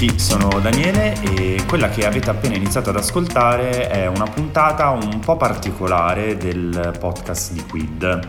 Tutti, 0.00 0.18
sono 0.18 0.48
Daniele 0.60 1.20
e 1.20 1.62
quella 1.68 1.90
che 1.90 2.06
avete 2.06 2.30
appena 2.30 2.54
iniziato 2.54 2.88
ad 2.88 2.96
ascoltare 2.96 3.90
è 3.90 4.06
una 4.06 4.24
puntata 4.24 4.88
un 4.88 5.18
po' 5.18 5.36
particolare 5.36 6.38
del 6.38 6.96
podcast 6.98 7.52
di 7.52 7.62
Quid. 7.68 8.28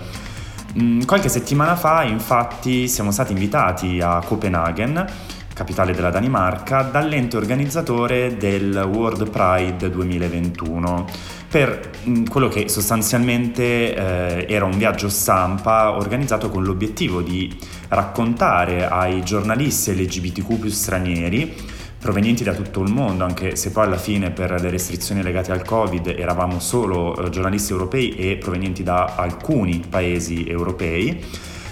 Mm, 0.81 1.03
qualche 1.03 1.29
settimana 1.29 1.77
fa 1.77 2.03
infatti 2.03 2.89
siamo 2.89 3.11
stati 3.11 3.31
invitati 3.31 4.01
a 4.01 4.21
Copenaghen, 4.21 5.05
capitale 5.53 5.93
della 5.93 6.09
Danimarca, 6.09 6.81
dall'ente 6.81 7.37
organizzatore 7.37 8.35
del 8.35 8.75
World 8.75 9.29
Pride 9.29 9.89
2021 9.89 11.05
per 11.47 11.89
mm, 12.05 12.25
quello 12.25 12.49
che 12.49 12.67
sostanzialmente 12.67 13.95
eh, 13.95 14.45
era 14.49 14.65
un 14.65 14.77
viaggio 14.77 15.07
stampa 15.07 15.91
organizzato 15.91 16.49
con 16.49 16.63
l'obiettivo 16.63 17.21
di 17.21 17.57
raccontare 17.91 18.87
ai 18.87 19.23
giornalisti 19.23 19.93
LGBTQ 19.93 20.59
più 20.59 20.69
stranieri 20.69 21.79
provenienti 22.01 22.43
da 22.43 22.53
tutto 22.53 22.81
il 22.81 22.91
mondo, 22.91 23.23
anche 23.23 23.55
se 23.55 23.69
poi 23.69 23.85
alla 23.85 23.97
fine 23.97 24.31
per 24.31 24.59
le 24.59 24.71
restrizioni 24.71 25.21
legate 25.21 25.51
al 25.51 25.63
Covid 25.63 26.07
eravamo 26.07 26.59
solo 26.59 27.15
eh, 27.15 27.29
giornalisti 27.29 27.71
europei 27.71 28.15
e 28.15 28.37
provenienti 28.37 28.81
da 28.81 29.13
alcuni 29.15 29.83
paesi 29.87 30.47
europei, 30.47 31.23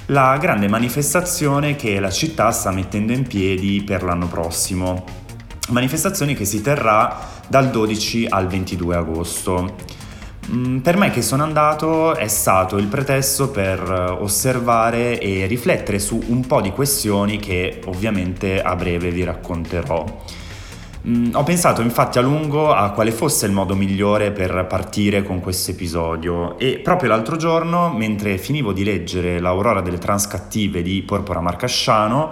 la 0.07 0.37
grande 0.37 0.67
manifestazione 0.67 1.75
che 1.75 1.99
la 1.99 2.11
città 2.11 2.51
sta 2.51 2.69
mettendo 2.69 3.11
in 3.11 3.25
piedi 3.25 3.81
per 3.81 4.03
l'anno 4.03 4.27
prossimo. 4.27 5.03
Manifestazione 5.69 6.35
che 6.35 6.45
si 6.45 6.61
terrà 6.61 7.17
dal 7.47 7.72
12 7.72 8.27
al 8.29 8.47
22 8.47 8.95
agosto. 8.95 9.75
Mm, 10.52 10.80
per 10.80 10.97
me 10.97 11.11
che 11.11 11.22
sono 11.22 11.44
andato 11.44 12.16
è 12.16 12.28
stato 12.28 12.78
il 12.78 12.88
pretesto 12.88 13.50
per 13.50 14.17
osservare 14.19 15.19
e 15.19 15.45
riflettere 15.45 16.00
su 16.00 16.19
un 16.28 16.45
po' 16.47 16.59
di 16.59 16.72
questioni 16.72 17.38
che 17.38 17.81
ovviamente 17.86 18.59
a 18.59 18.75
breve 18.75 19.11
vi 19.11 19.23
racconterò. 19.23 20.03
Mm, 21.08 21.33
ho 21.33 21.44
pensato 21.44 21.81
infatti 21.81 22.17
a 22.17 22.22
lungo 22.22 22.73
a 22.73 22.89
quale 22.91 23.11
fosse 23.11 23.45
il 23.45 23.52
modo 23.52 23.75
migliore 23.75 24.31
per 24.31 24.66
partire 24.67 25.23
con 25.23 25.39
questo 25.39 25.72
episodio 25.72 26.58
e 26.58 26.80
proprio 26.80 27.09
l'altro 27.09 27.36
giorno, 27.38 27.94
mentre 27.94 28.39
finivo 28.39 28.73
di 28.73 28.84
leggere 28.84 29.39
L'Aurora 29.39 29.81
delle 29.81 30.00
Transcattive 30.00 30.81
di 30.81 31.03
Porpora 31.03 31.41
Marcasciano, 31.41 32.31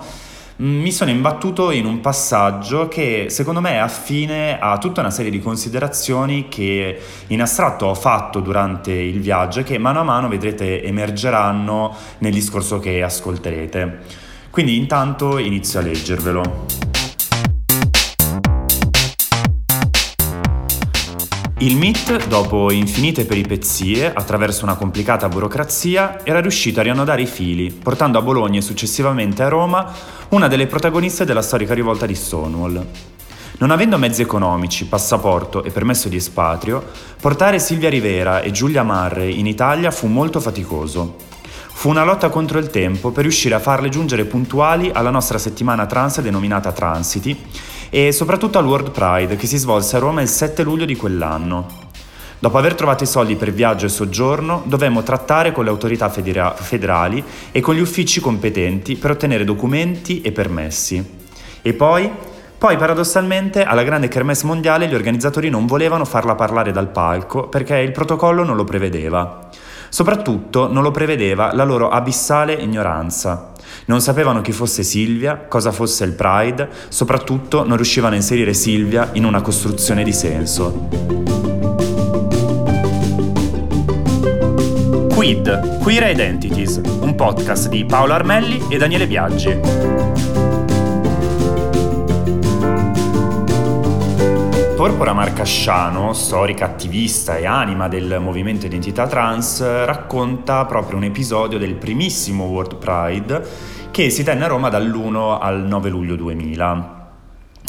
mi 0.60 0.92
sono 0.92 1.12
imbattuto 1.12 1.70
in 1.70 1.86
un 1.86 2.00
passaggio 2.00 2.88
che 2.88 3.28
secondo 3.30 3.62
me 3.62 3.74
è 3.74 3.78
affine 3.78 4.58
a 4.60 4.80
tutta 4.80 5.02
una 5.02 5.12
serie 5.12 5.30
di 5.30 5.40
considerazioni 5.40 6.48
che 6.48 7.00
in 7.28 7.42
astratto 7.42 7.86
ho 7.86 7.94
fatto 7.94 8.40
durante 8.40 8.92
il 8.92 9.20
viaggio 9.20 9.60
e 9.60 9.64
che 9.64 9.78
mano 9.78 10.00
a 10.00 10.04
mano 10.04 10.28
vedrete 10.28 10.82
emergeranno 10.84 11.96
nel 12.20 12.34
discorso 12.34 12.80
che 12.80 13.04
ascolterete. 13.04 14.00
Quindi 14.50 14.78
intanto 14.78 15.38
inizio 15.38 15.80
a 15.80 15.84
leggervelo. 15.84 16.97
Il 21.60 21.76
MIT, 21.76 22.28
dopo 22.28 22.72
infinite 22.72 23.26
peripezie, 23.26 24.14
attraverso 24.14 24.64
una 24.64 24.76
complicata 24.76 25.28
burocrazia, 25.28 26.24
era 26.24 26.40
riuscito 26.40 26.80
a 26.80 26.84
riannodare 26.84 27.24
i 27.24 27.26
fili, 27.26 27.72
portando 27.72 28.20
a 28.20 28.22
Bologna 28.22 28.60
e 28.60 28.62
successivamente 28.62 29.42
a 29.42 29.48
Roma 29.48 29.92
una 30.30 30.48
delle 30.48 30.68
protagoniste 30.68 31.26
della 31.26 31.42
storica 31.42 31.74
rivolta 31.74 32.06
di 32.06 32.14
Stonewall. 32.14 32.86
Non 33.58 33.72
avendo 33.72 33.98
mezzi 33.98 34.22
economici, 34.22 34.86
passaporto 34.86 35.64
e 35.64 35.72
permesso 35.72 36.10
di 36.10 36.18
espatrio, 36.18 36.92
portare 37.20 37.58
Silvia 37.58 37.90
Rivera 37.90 38.42
e 38.42 38.52
Giulia 38.52 38.84
Marre 38.84 39.28
in 39.28 39.48
Italia 39.48 39.90
fu 39.90 40.06
molto 40.06 40.40
faticoso. 40.40 41.16
Fu 41.74 41.90
una 41.90 42.04
lotta 42.04 42.30
contro 42.30 42.60
il 42.60 42.70
tempo 42.70 43.10
per 43.10 43.24
riuscire 43.24 43.56
a 43.56 43.60
farle 43.60 43.90
giungere 43.90 44.26
puntuali 44.26 44.92
alla 44.94 45.10
nostra 45.10 45.40
settimana 45.40 45.88
trans 45.88 46.22
denominata 46.22 46.72
Transiti 46.72 47.36
e 47.90 48.12
soprattutto 48.12 48.58
al 48.58 48.66
World 48.66 48.92
Pride 48.92 49.36
che 49.36 49.48
si 49.48 49.58
svolse 49.58 49.96
a 49.96 50.00
Roma 50.00 50.22
il 50.22 50.28
7 50.28 50.64
luglio 50.64 50.86
di 50.86 50.96
quell'anno. 50.96 51.86
Dopo 52.40 52.60
aver 52.60 52.76
trovato 52.76 53.04
i 53.04 53.08
soldi 53.08 53.36
per 53.36 53.52
viaggio 53.52 53.88
e 53.88 53.90
soggiorno, 53.90 54.62
dovemmo 54.66 55.02
trattare 55.02 55.52
con 55.52 55.64
le 55.64 55.72
autorità 55.72 56.08
federa- 56.10 56.54
federali 56.54 57.24
e 57.52 57.60
con 57.62 57.74
gli 57.74 57.80
uffici 57.80 58.20
competenti 58.20 58.96
per 58.96 59.12
ottenere 59.12 59.44
documenti 59.44 60.22
e 60.22 60.32
permessi. 60.32 61.04
E 61.64 61.74
poi? 61.74 62.12
Poi, 62.58 62.76
paradossalmente, 62.76 63.64
alla 63.64 63.84
grande 63.84 64.08
kermesse 64.08 64.46
mondiale 64.46 64.88
gli 64.88 64.96
organizzatori 64.96 65.50
non 65.50 65.66
volevano 65.66 66.06
farla 66.06 66.36
parlare 66.36 66.72
dal 66.72 66.90
palco 66.90 67.50
perché 67.50 67.78
il 67.78 67.92
protocollo 67.92 68.44
non 68.44 68.56
lo 68.56 68.64
prevedeva. 68.64 69.50
Soprattutto 69.90 70.72
non 70.72 70.84
lo 70.84 70.92
prevedeva 70.92 71.54
la 71.54 71.64
loro 71.64 71.90
abissale 71.90 72.54
ignoranza. 72.54 73.54
Non 73.86 74.02
sapevano 74.02 74.42
chi 74.42 74.52
fosse 74.52 74.84
Silvia, 74.84 75.38
cosa 75.48 75.72
fosse 75.72 76.04
il 76.04 76.14
Pride, 76.14 76.70
soprattutto 76.90 77.66
non 77.66 77.76
riuscivano 77.78 78.14
a 78.14 78.18
inserire 78.18 78.54
Silvia 78.54 79.10
in 79.14 79.26
una 79.26 79.42
costruzione 79.42 80.04
di 80.04 80.14
senso. 80.14 80.88
Quid, 85.14 85.80
Queer 85.80 86.12
Identities, 86.12 86.82
un 87.00 87.16
podcast 87.16 87.70
di 87.70 87.86
Paolo 87.86 88.14
Armelli 88.14 88.62
e 88.70 88.78
Daniele 88.78 89.08
Biaggi. 89.08 90.37
Porpora 94.78 95.12
Marcasciano, 95.12 96.14
storica 96.14 96.66
attivista 96.66 97.36
e 97.36 97.48
anima 97.48 97.88
del 97.88 98.20
movimento 98.22 98.68
Identità 98.68 99.08
Trans, 99.08 99.60
racconta 99.86 100.64
proprio 100.66 100.98
un 100.98 101.04
episodio 101.06 101.58
del 101.58 101.74
primissimo 101.74 102.44
World 102.44 102.76
Pride 102.76 103.44
che 103.90 104.12
si 104.12 104.24
tenne 104.24 104.44
a 104.44 104.48
Roma 104.48 104.70
dall'1 104.70 105.40
al 105.42 105.64
9 105.64 105.90
luglio 105.90 106.16
2000. 106.16 107.10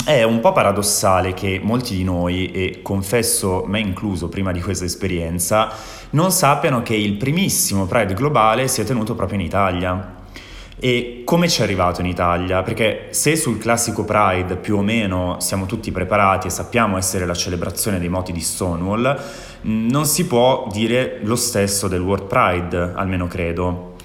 È 0.04 0.22
un 0.22 0.40
po' 0.40 0.52
paradossale 0.52 1.32
che 1.32 1.58
molti 1.64 1.96
di 1.96 2.04
noi, 2.04 2.52
e 2.52 2.82
confesso 2.82 3.64
me 3.66 3.80
incluso 3.80 4.28
prima 4.28 4.52
di 4.52 4.60
questa 4.60 4.84
esperienza, 4.84 5.70
non 6.10 6.30
sappiano 6.30 6.82
che 6.82 6.94
il 6.94 7.14
primissimo 7.14 7.86
Pride 7.86 8.12
globale 8.12 8.68
si 8.68 8.82
è 8.82 8.84
tenuto 8.84 9.14
proprio 9.14 9.38
in 9.38 9.46
Italia. 9.46 10.17
E 10.80 11.22
come 11.24 11.48
ci 11.48 11.60
è 11.60 11.64
arrivato 11.64 12.00
in 12.00 12.06
Italia? 12.06 12.62
Perché 12.62 13.08
se 13.10 13.34
sul 13.34 13.58
classico 13.58 14.04
Pride 14.04 14.56
più 14.56 14.76
o 14.76 14.82
meno 14.82 15.38
siamo 15.40 15.66
tutti 15.66 15.90
preparati 15.90 16.46
e 16.46 16.50
sappiamo 16.50 16.96
essere 16.96 17.26
la 17.26 17.34
celebrazione 17.34 17.98
dei 17.98 18.08
moti 18.08 18.30
di 18.30 18.40
Stonewall, 18.40 19.20
non 19.62 20.06
si 20.06 20.26
può 20.26 20.68
dire 20.70 21.18
lo 21.22 21.34
stesso 21.34 21.88
del 21.88 22.00
World 22.00 22.26
Pride, 22.26 22.92
almeno 22.94 23.26
credo. 23.26 23.96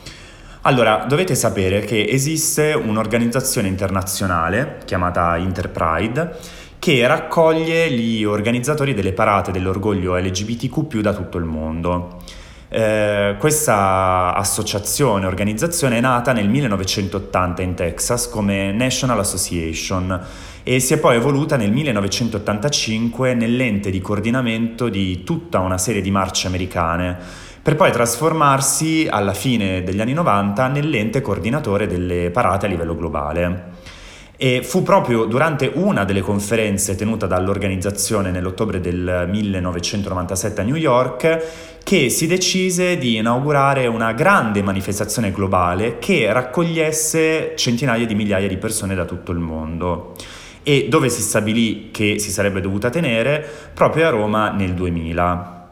Allora, 0.62 1.06
dovete 1.08 1.36
sapere 1.36 1.82
che 1.82 2.08
esiste 2.10 2.74
un'organizzazione 2.74 3.68
internazionale 3.68 4.80
chiamata 4.86 5.38
Interpride 5.38 6.36
che 6.80 7.06
raccoglie 7.06 7.92
gli 7.92 8.24
organizzatori 8.24 8.96
delle 8.96 9.14
parate 9.14 9.52
dell'orgoglio 9.52 10.18
LGBTQ 10.18 11.02
da 11.02 11.14
tutto 11.14 11.38
il 11.38 11.46
mondo. 11.46 12.20
Eh, 12.76 13.36
questa 13.38 14.34
associazione, 14.34 15.28
organizzazione 15.28 15.98
è 15.98 16.02
nata 16.02 16.34
nel 16.34 16.50
1980 16.50 17.62
in 17.62 17.76
Texas 17.76 18.28
come 18.28 18.72
National 18.72 19.20
Association 19.20 20.20
e 20.64 20.80
si 20.80 20.96
è 20.96 20.98
poi 20.98 21.18
evoluta 21.18 21.56
nel 21.56 21.72
1985 21.72 23.36
nell'ente 23.36 23.92
di 23.92 24.02
coordinamento 24.02 24.90
di 24.90 25.24
tutta 25.24 25.60
una 25.60 25.78
serie 25.78 26.02
di 26.02 26.10
marce 26.10 26.48
americane, 26.48 27.16
per 27.62 27.76
poi 27.76 27.92
trasformarsi 27.92 29.08
alla 29.08 29.36
fine 29.36 29.84
degli 29.84 30.02
anni 30.02 30.14
90 30.14 30.68
nell'ente 30.70 31.22
coordinatore 31.22 31.86
delle 31.86 32.32
parate 32.32 32.66
a 32.66 32.70
livello 32.70 32.96
globale. 32.96 33.73
E 34.36 34.64
fu 34.64 34.82
proprio 34.82 35.26
durante 35.26 35.72
una 35.76 36.06
delle 36.06 36.22
conferenze 36.22 36.96
tenuta 36.96 37.28
dall'organizzazione 37.28 38.32
nell'ottobre 38.32 38.82
del 38.82 39.28
1997 39.30 40.62
a 40.62 40.64
New 40.64 40.76
York 40.76 41.82
che 41.84 42.10
si 42.10 42.28
decise 42.28 42.98
di 42.98 43.18
inaugurare 43.18 43.86
una 43.88 44.12
grande 44.14 44.64
manifestazione 44.64 45.32
globale 45.32 46.00
che 46.00 46.32
raccogliesse 46.34 47.54
centinaia 47.56 48.06
di 48.06 48.16
migliaia 48.16 48.48
di 48.48 48.58
persone 48.58 48.96
da 48.96 49.06
tutto 49.06 49.32
il 49.32 49.40
mondo 49.40 50.16
e 50.64 50.88
dove 50.90 51.10
si 51.10 51.22
stabilì 51.22 51.90
che 51.92 52.18
si 52.20 52.32
sarebbe 52.32 52.62
dovuta 52.62 52.90
tenere 52.90 53.46
proprio 53.74 54.08
a 54.08 54.10
Roma 54.10 54.50
nel 54.52 54.74
2000. 54.74 55.63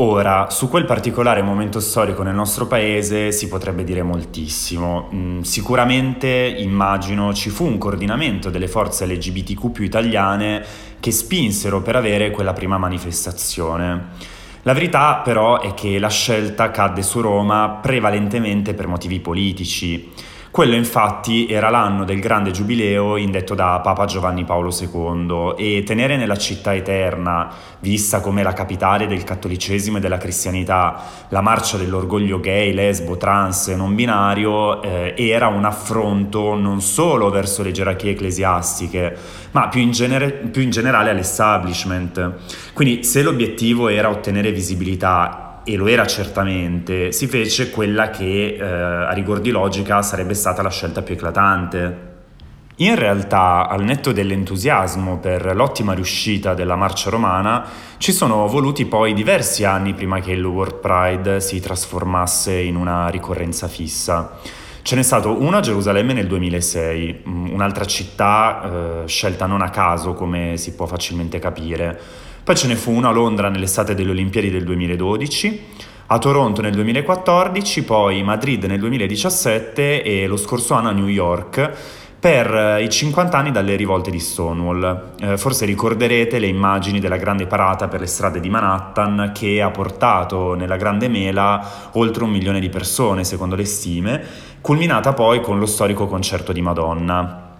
Ora, 0.00 0.48
su 0.48 0.68
quel 0.68 0.84
particolare 0.84 1.42
momento 1.42 1.80
storico 1.80 2.22
nel 2.22 2.34
nostro 2.34 2.68
paese 2.68 3.32
si 3.32 3.48
potrebbe 3.48 3.82
dire 3.82 4.04
moltissimo. 4.04 5.10
Mm, 5.12 5.40
sicuramente, 5.40 6.28
immagino, 6.28 7.34
ci 7.34 7.50
fu 7.50 7.64
un 7.64 7.78
coordinamento 7.78 8.48
delle 8.48 8.68
forze 8.68 9.06
LGBTQ 9.06 9.72
più 9.72 9.82
italiane 9.82 10.64
che 11.00 11.10
spinsero 11.10 11.82
per 11.82 11.96
avere 11.96 12.30
quella 12.30 12.52
prima 12.52 12.78
manifestazione. 12.78 14.10
La 14.62 14.72
verità 14.72 15.16
però 15.16 15.60
è 15.60 15.74
che 15.74 15.98
la 15.98 16.10
scelta 16.10 16.70
cadde 16.70 17.02
su 17.02 17.20
Roma 17.20 17.80
prevalentemente 17.82 18.74
per 18.74 18.86
motivi 18.86 19.18
politici. 19.18 20.12
Quello 20.58 20.74
infatti 20.74 21.46
era 21.46 21.70
l'anno 21.70 22.04
del 22.04 22.18
grande 22.18 22.50
giubileo 22.50 23.14
indetto 23.14 23.54
da 23.54 23.78
Papa 23.80 24.06
Giovanni 24.06 24.42
Paolo 24.42 24.76
II 24.76 25.54
e 25.56 25.84
tenere 25.84 26.16
nella 26.16 26.36
città 26.36 26.74
eterna, 26.74 27.48
vista 27.78 28.18
come 28.18 28.42
la 28.42 28.52
capitale 28.54 29.06
del 29.06 29.22
cattolicesimo 29.22 29.98
e 29.98 30.00
della 30.00 30.16
cristianità, 30.16 31.00
la 31.28 31.42
marcia 31.42 31.76
dell'orgoglio 31.76 32.40
gay, 32.40 32.72
lesbo, 32.72 33.16
trans 33.16 33.68
e 33.68 33.76
non 33.76 33.94
binario 33.94 34.82
eh, 34.82 35.14
era 35.16 35.46
un 35.46 35.64
affronto 35.64 36.56
non 36.56 36.80
solo 36.80 37.30
verso 37.30 37.62
le 37.62 37.70
gerarchie 37.70 38.10
ecclesiastiche, 38.10 39.16
ma 39.52 39.68
più 39.68 39.80
in, 39.80 39.92
genere, 39.92 40.32
più 40.32 40.62
in 40.62 40.70
generale 40.70 41.10
all'establishment. 41.10 42.32
Quindi 42.72 43.04
se 43.04 43.22
l'obiettivo 43.22 43.86
era 43.86 44.10
ottenere 44.10 44.50
visibilità 44.50 45.47
e 45.64 45.76
lo 45.76 45.86
era 45.86 46.06
certamente, 46.06 47.12
si 47.12 47.26
fece 47.26 47.70
quella 47.70 48.10
che 48.10 48.56
eh, 48.58 48.62
a 48.62 49.12
rigor 49.12 49.40
di 49.40 49.50
logica 49.50 50.02
sarebbe 50.02 50.34
stata 50.34 50.62
la 50.62 50.70
scelta 50.70 51.02
più 51.02 51.14
eclatante. 51.14 52.06
In 52.80 52.94
realtà, 52.94 53.66
al 53.68 53.82
netto 53.82 54.12
dell'entusiasmo 54.12 55.18
per 55.18 55.56
l'ottima 55.56 55.94
riuscita 55.94 56.54
della 56.54 56.76
marcia 56.76 57.10
romana, 57.10 57.64
ci 57.96 58.12
sono 58.12 58.46
voluti 58.46 58.86
poi 58.86 59.14
diversi 59.14 59.64
anni 59.64 59.94
prima 59.94 60.20
che 60.20 60.30
il 60.30 60.44
World 60.44 60.76
Pride 60.76 61.40
si 61.40 61.58
trasformasse 61.58 62.54
in 62.54 62.76
una 62.76 63.08
ricorrenza 63.08 63.66
fissa. 63.66 64.38
Ce 64.82 64.94
n'è 64.94 65.02
stato 65.02 65.42
uno 65.42 65.56
a 65.56 65.60
Gerusalemme 65.60 66.12
nel 66.12 66.28
2006, 66.28 67.22
mm, 67.28 67.52
un'altra 67.52 67.84
città 67.84 68.62
eh, 68.62 69.08
scelta 69.08 69.46
non 69.46 69.60
a 69.60 69.70
caso, 69.70 70.14
come 70.14 70.56
si 70.56 70.72
può 70.74 70.86
facilmente 70.86 71.38
capire. 71.40 72.00
Poi 72.48 72.56
ce 72.56 72.66
ne 72.66 72.76
fu 72.76 72.92
uno 72.92 73.08
a 73.08 73.12
Londra 73.12 73.50
nell'estate 73.50 73.94
delle 73.94 74.08
Olimpiadi 74.08 74.50
del 74.50 74.64
2012, 74.64 75.64
a 76.06 76.18
Toronto 76.18 76.62
nel 76.62 76.72
2014, 76.72 77.84
poi 77.84 78.22
Madrid 78.22 78.64
nel 78.64 78.78
2017 78.78 80.02
e 80.02 80.26
lo 80.26 80.38
scorso 80.38 80.72
anno 80.72 80.88
a 80.88 80.92
New 80.92 81.08
York 81.08 81.70
per 82.18 82.50
eh, 82.50 82.82
i 82.84 82.88
50 82.88 83.36
anni 83.36 83.50
dalle 83.50 83.76
rivolte 83.76 84.10
di 84.10 84.18
Stonewall. 84.18 85.10
Eh, 85.20 85.36
forse 85.36 85.66
ricorderete 85.66 86.38
le 86.38 86.46
immagini 86.46 87.00
della 87.00 87.18
grande 87.18 87.46
parata 87.46 87.86
per 87.86 88.00
le 88.00 88.06
strade 88.06 88.40
di 88.40 88.48
Manhattan 88.48 89.32
che 89.34 89.60
ha 89.60 89.68
portato 89.68 90.54
nella 90.54 90.76
grande 90.78 91.08
mela 91.08 91.90
oltre 91.92 92.24
un 92.24 92.30
milione 92.30 92.60
di 92.60 92.70
persone, 92.70 93.24
secondo 93.24 93.56
le 93.56 93.66
stime, 93.66 94.24
culminata 94.62 95.12
poi 95.12 95.42
con 95.42 95.58
lo 95.58 95.66
storico 95.66 96.06
concerto 96.06 96.52
di 96.52 96.62
Madonna. 96.62 97.56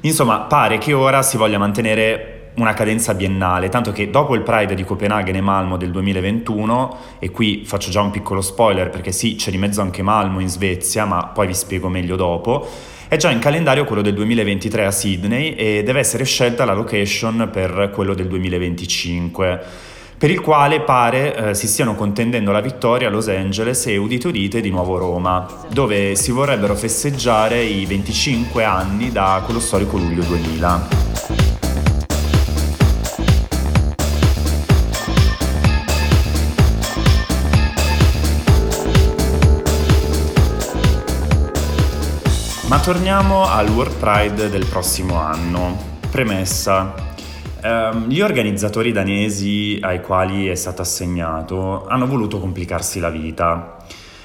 Insomma, 0.00 0.40
pare 0.40 0.78
che 0.78 0.92
ora 0.92 1.22
si 1.22 1.36
voglia 1.36 1.58
mantenere 1.58 2.37
una 2.58 2.74
cadenza 2.74 3.14
biennale, 3.14 3.68
tanto 3.68 3.92
che 3.92 4.10
dopo 4.10 4.34
il 4.34 4.42
Pride 4.42 4.74
di 4.74 4.84
Copenaghen 4.84 5.34
e 5.34 5.40
Malmo 5.40 5.76
del 5.76 5.90
2021, 5.90 6.96
e 7.18 7.30
qui 7.30 7.62
faccio 7.64 7.90
già 7.90 8.00
un 8.00 8.10
piccolo 8.10 8.40
spoiler 8.40 8.90
perché 8.90 9.12
sì, 9.12 9.36
c'è 9.36 9.50
di 9.50 9.58
mezzo 9.58 9.80
anche 9.80 10.02
Malmo 10.02 10.40
in 10.40 10.48
Svezia, 10.48 11.04
ma 11.04 11.26
poi 11.26 11.46
vi 11.46 11.54
spiego 11.54 11.88
meglio 11.88 12.16
dopo, 12.16 12.68
è 13.08 13.16
già 13.16 13.30
in 13.30 13.38
calendario 13.38 13.84
quello 13.84 14.02
del 14.02 14.14
2023 14.14 14.84
a 14.84 14.90
Sydney 14.90 15.54
e 15.54 15.82
deve 15.82 16.00
essere 16.00 16.24
scelta 16.24 16.64
la 16.64 16.74
location 16.74 17.48
per 17.50 17.90
quello 17.92 18.14
del 18.14 18.26
2025 18.26 19.86
per 20.18 20.30
il 20.30 20.40
quale 20.40 20.80
pare 20.80 21.50
eh, 21.50 21.54
si 21.54 21.68
stiano 21.68 21.94
contendendo 21.94 22.50
la 22.50 22.60
vittoria 22.60 23.06
a 23.06 23.10
Los 23.10 23.28
Angeles 23.28 23.86
e 23.86 23.96
udite 23.96 24.26
udite 24.26 24.60
di 24.60 24.68
nuovo 24.68 24.98
Roma, 24.98 25.46
dove 25.70 26.16
si 26.16 26.32
vorrebbero 26.32 26.74
festeggiare 26.74 27.62
i 27.62 27.86
25 27.86 28.64
anni 28.64 29.12
da 29.12 29.40
quello 29.44 29.60
storico 29.60 29.96
luglio 29.96 30.24
2000. 30.24 31.57
Ma 42.68 42.80
torniamo 42.80 43.46
al 43.46 43.66
World 43.70 43.96
Pride 43.96 44.50
del 44.50 44.66
prossimo 44.66 45.18
anno. 45.18 45.96
Premessa. 46.10 46.92
Um, 47.62 48.08
gli 48.08 48.20
organizzatori 48.20 48.92
danesi 48.92 49.78
ai 49.80 50.02
quali 50.02 50.48
è 50.48 50.54
stato 50.54 50.82
assegnato 50.82 51.86
hanno 51.86 52.06
voluto 52.06 52.38
complicarsi 52.38 53.00
la 53.00 53.08
vita. 53.08 53.78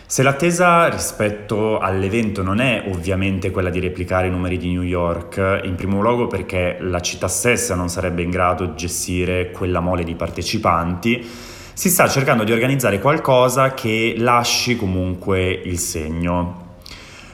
Se 0.06 0.24
l'attesa 0.24 0.90
rispetto 0.90 1.80
all'evento 1.80 2.44
non 2.44 2.60
è 2.60 2.84
ovviamente 2.92 3.50
quella 3.50 3.70
di 3.70 3.80
replicare 3.80 4.28
i 4.28 4.32
numeri 4.32 4.58
di 4.58 4.74
New 4.74 4.84
York, 4.84 5.62
in 5.64 5.76
primo 5.76 6.02
luogo 6.02 6.28
perché 6.28 6.76
la 6.82 7.00
città 7.00 7.30
stessa 7.30 7.76
non 7.76 7.88
sarebbe 7.88 8.24
in 8.24 8.30
grado 8.30 8.66
di 8.66 8.76
gestire 8.76 9.52
quella 9.52 9.80
mole 9.80 10.04
di 10.04 10.16
partecipanti, 10.16 11.26
si 11.72 11.90
sta 11.90 12.10
cercando 12.10 12.44
di 12.44 12.52
organizzare 12.52 13.00
qualcosa 13.00 13.74
che 13.74 14.16
lasci 14.18 14.76
comunque 14.76 15.50
il 15.50 15.80
segno. 15.80 16.63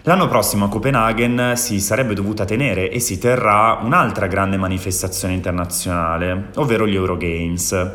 L'anno 0.10 0.28
prossimo 0.28 0.66
a 0.66 0.70
Copenaghen 0.70 1.54
si 1.56 1.80
sarebbe 1.80 2.16
dovuta 2.16 2.44
tenere 2.44 2.90
e 2.90 3.00
si 3.00 3.20
terrà 3.20 3.78
un'altra 3.80 4.26
grande 4.26 4.58
manifestazione 4.58 5.36
internazionale, 5.36 6.50
ovvero 6.56 6.88
gli 6.88 6.96
Eurogames. 6.96 7.92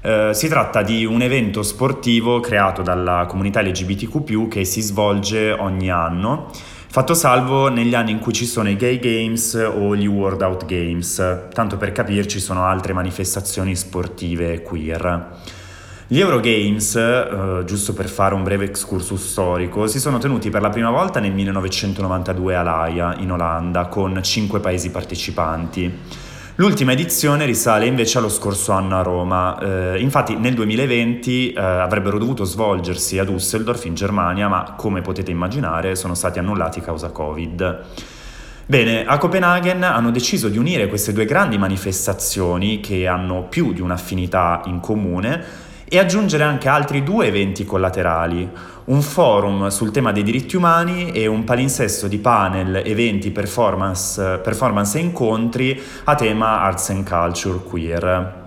Eh, 0.00 0.30
si 0.34 0.46
tratta 0.46 0.82
di 0.82 1.04
un 1.04 1.20
evento 1.20 1.64
sportivo 1.64 2.38
creato 2.38 2.82
dalla 2.82 3.26
comunità 3.26 3.60
LGBTQ 3.60 4.46
che 4.46 4.64
si 4.64 4.80
svolge 4.82 5.50
ogni 5.50 5.90
anno, 5.90 6.48
fatto 6.90 7.14
salvo 7.14 7.68
negli 7.68 7.96
anni 7.96 8.12
in 8.12 8.20
cui 8.20 8.32
ci 8.32 8.46
sono 8.46 8.68
i 8.68 8.76
Gay 8.76 9.00
Games 9.00 9.54
o 9.54 9.96
gli 9.96 10.06
World 10.06 10.42
Out 10.42 10.64
Games, 10.64 11.48
tanto 11.52 11.76
per 11.76 11.90
capirci 11.90 12.38
sono 12.38 12.66
altre 12.66 12.92
manifestazioni 12.92 13.74
sportive 13.74 14.62
queer. 14.62 15.56
Gli 16.10 16.20
Eurogames, 16.20 16.96
eh, 16.96 17.64
giusto 17.66 17.92
per 17.92 18.08
fare 18.08 18.34
un 18.34 18.42
breve 18.42 18.64
excursus 18.64 19.22
storico, 19.22 19.86
si 19.86 20.00
sono 20.00 20.16
tenuti 20.16 20.48
per 20.48 20.62
la 20.62 20.70
prima 20.70 20.88
volta 20.88 21.20
nel 21.20 21.34
1992 21.34 22.56
a 22.56 22.62
Laia, 22.62 23.16
in 23.18 23.30
Olanda, 23.30 23.88
con 23.88 24.18
cinque 24.22 24.58
paesi 24.58 24.90
partecipanti. 24.90 25.98
L'ultima 26.54 26.92
edizione 26.92 27.44
risale 27.44 27.84
invece 27.84 28.16
allo 28.16 28.30
scorso 28.30 28.72
anno 28.72 28.98
a 28.98 29.02
Roma, 29.02 29.58
eh, 29.58 29.98
infatti 30.00 30.34
nel 30.34 30.54
2020 30.54 31.52
eh, 31.52 31.60
avrebbero 31.60 32.16
dovuto 32.16 32.44
svolgersi 32.44 33.18
a 33.18 33.24
Düsseldorf 33.24 33.84
in 33.84 33.94
Germania, 33.94 34.48
ma 34.48 34.76
come 34.78 35.02
potete 35.02 35.30
immaginare 35.30 35.94
sono 35.94 36.14
stati 36.14 36.38
annullati 36.38 36.80
causa 36.80 37.10
Covid. 37.10 37.84
Bene, 38.64 39.04
a 39.04 39.18
Copenaghen 39.18 39.82
hanno 39.82 40.10
deciso 40.10 40.48
di 40.48 40.56
unire 40.56 40.88
queste 40.88 41.12
due 41.12 41.26
grandi 41.26 41.58
manifestazioni 41.58 42.80
che 42.80 43.06
hanno 43.06 43.42
più 43.42 43.74
di 43.74 43.82
un'affinità 43.82 44.62
in 44.64 44.80
comune 44.80 45.66
e 45.88 45.98
aggiungere 45.98 46.44
anche 46.44 46.68
altri 46.68 47.02
due 47.02 47.26
eventi 47.26 47.64
collaterali, 47.64 48.48
un 48.84 49.00
forum 49.02 49.68
sul 49.68 49.90
tema 49.90 50.12
dei 50.12 50.22
diritti 50.22 50.56
umani 50.56 51.12
e 51.12 51.26
un 51.26 51.44
palinsesto 51.44 52.08
di 52.08 52.18
panel, 52.18 52.82
eventi, 52.84 53.30
performance, 53.30 54.40
performance 54.42 54.98
e 54.98 55.00
incontri 55.00 55.80
a 56.04 56.14
tema 56.14 56.60
arts 56.60 56.90
and 56.90 57.08
culture 57.08 57.58
queer. 57.62 58.46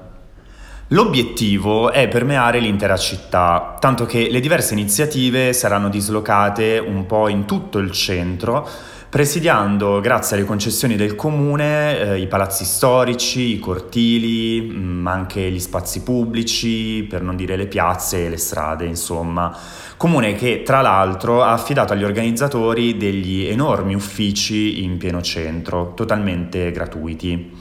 L'obiettivo 0.90 1.90
è 1.90 2.10
permeare 2.10 2.60
l'intera 2.60 2.98
città, 2.98 3.78
tanto 3.80 4.06
che 4.06 4.28
le 4.30 4.42
diverse 4.42 4.74
iniziative 4.74 5.54
saranno 5.54 5.88
dislocate 5.88 6.84
un 6.86 7.06
po' 7.06 7.30
in 7.30 7.46
tutto 7.46 7.78
il 7.78 7.92
centro, 7.92 8.68
presidiando, 9.12 10.00
grazie 10.00 10.38
alle 10.38 10.46
concessioni 10.46 10.96
del 10.96 11.16
comune, 11.16 12.00
eh, 12.00 12.20
i 12.22 12.28
palazzi 12.28 12.64
storici, 12.64 13.56
i 13.56 13.60
cortili, 13.60 14.62
mh, 14.62 14.74
mm, 14.74 15.08
anche 15.08 15.52
gli 15.52 15.60
spazi 15.60 16.02
pubblici, 16.02 17.06
per 17.10 17.22
non 17.22 17.36
dire 17.36 17.58
le 17.58 17.68
piazze 17.68 18.26
e 18.26 18.30
le 18.30 18.38
strade, 18.38 18.86
insomma. 18.86 19.54
Comune 19.98 20.36
che 20.36 20.64
tra 20.64 20.80
l'altro 20.80 21.44
ha 21.44 21.52
affidato 21.52 21.92
agli 21.92 22.06
organizzatori 22.06 22.96
degli 22.96 23.48
enormi 23.48 23.96
uffici 23.96 24.82
in 24.82 24.98
pieno 24.98 25.22
centro, 25.22 25.92
totalmente 25.94 26.72
gratuiti. 26.72 27.52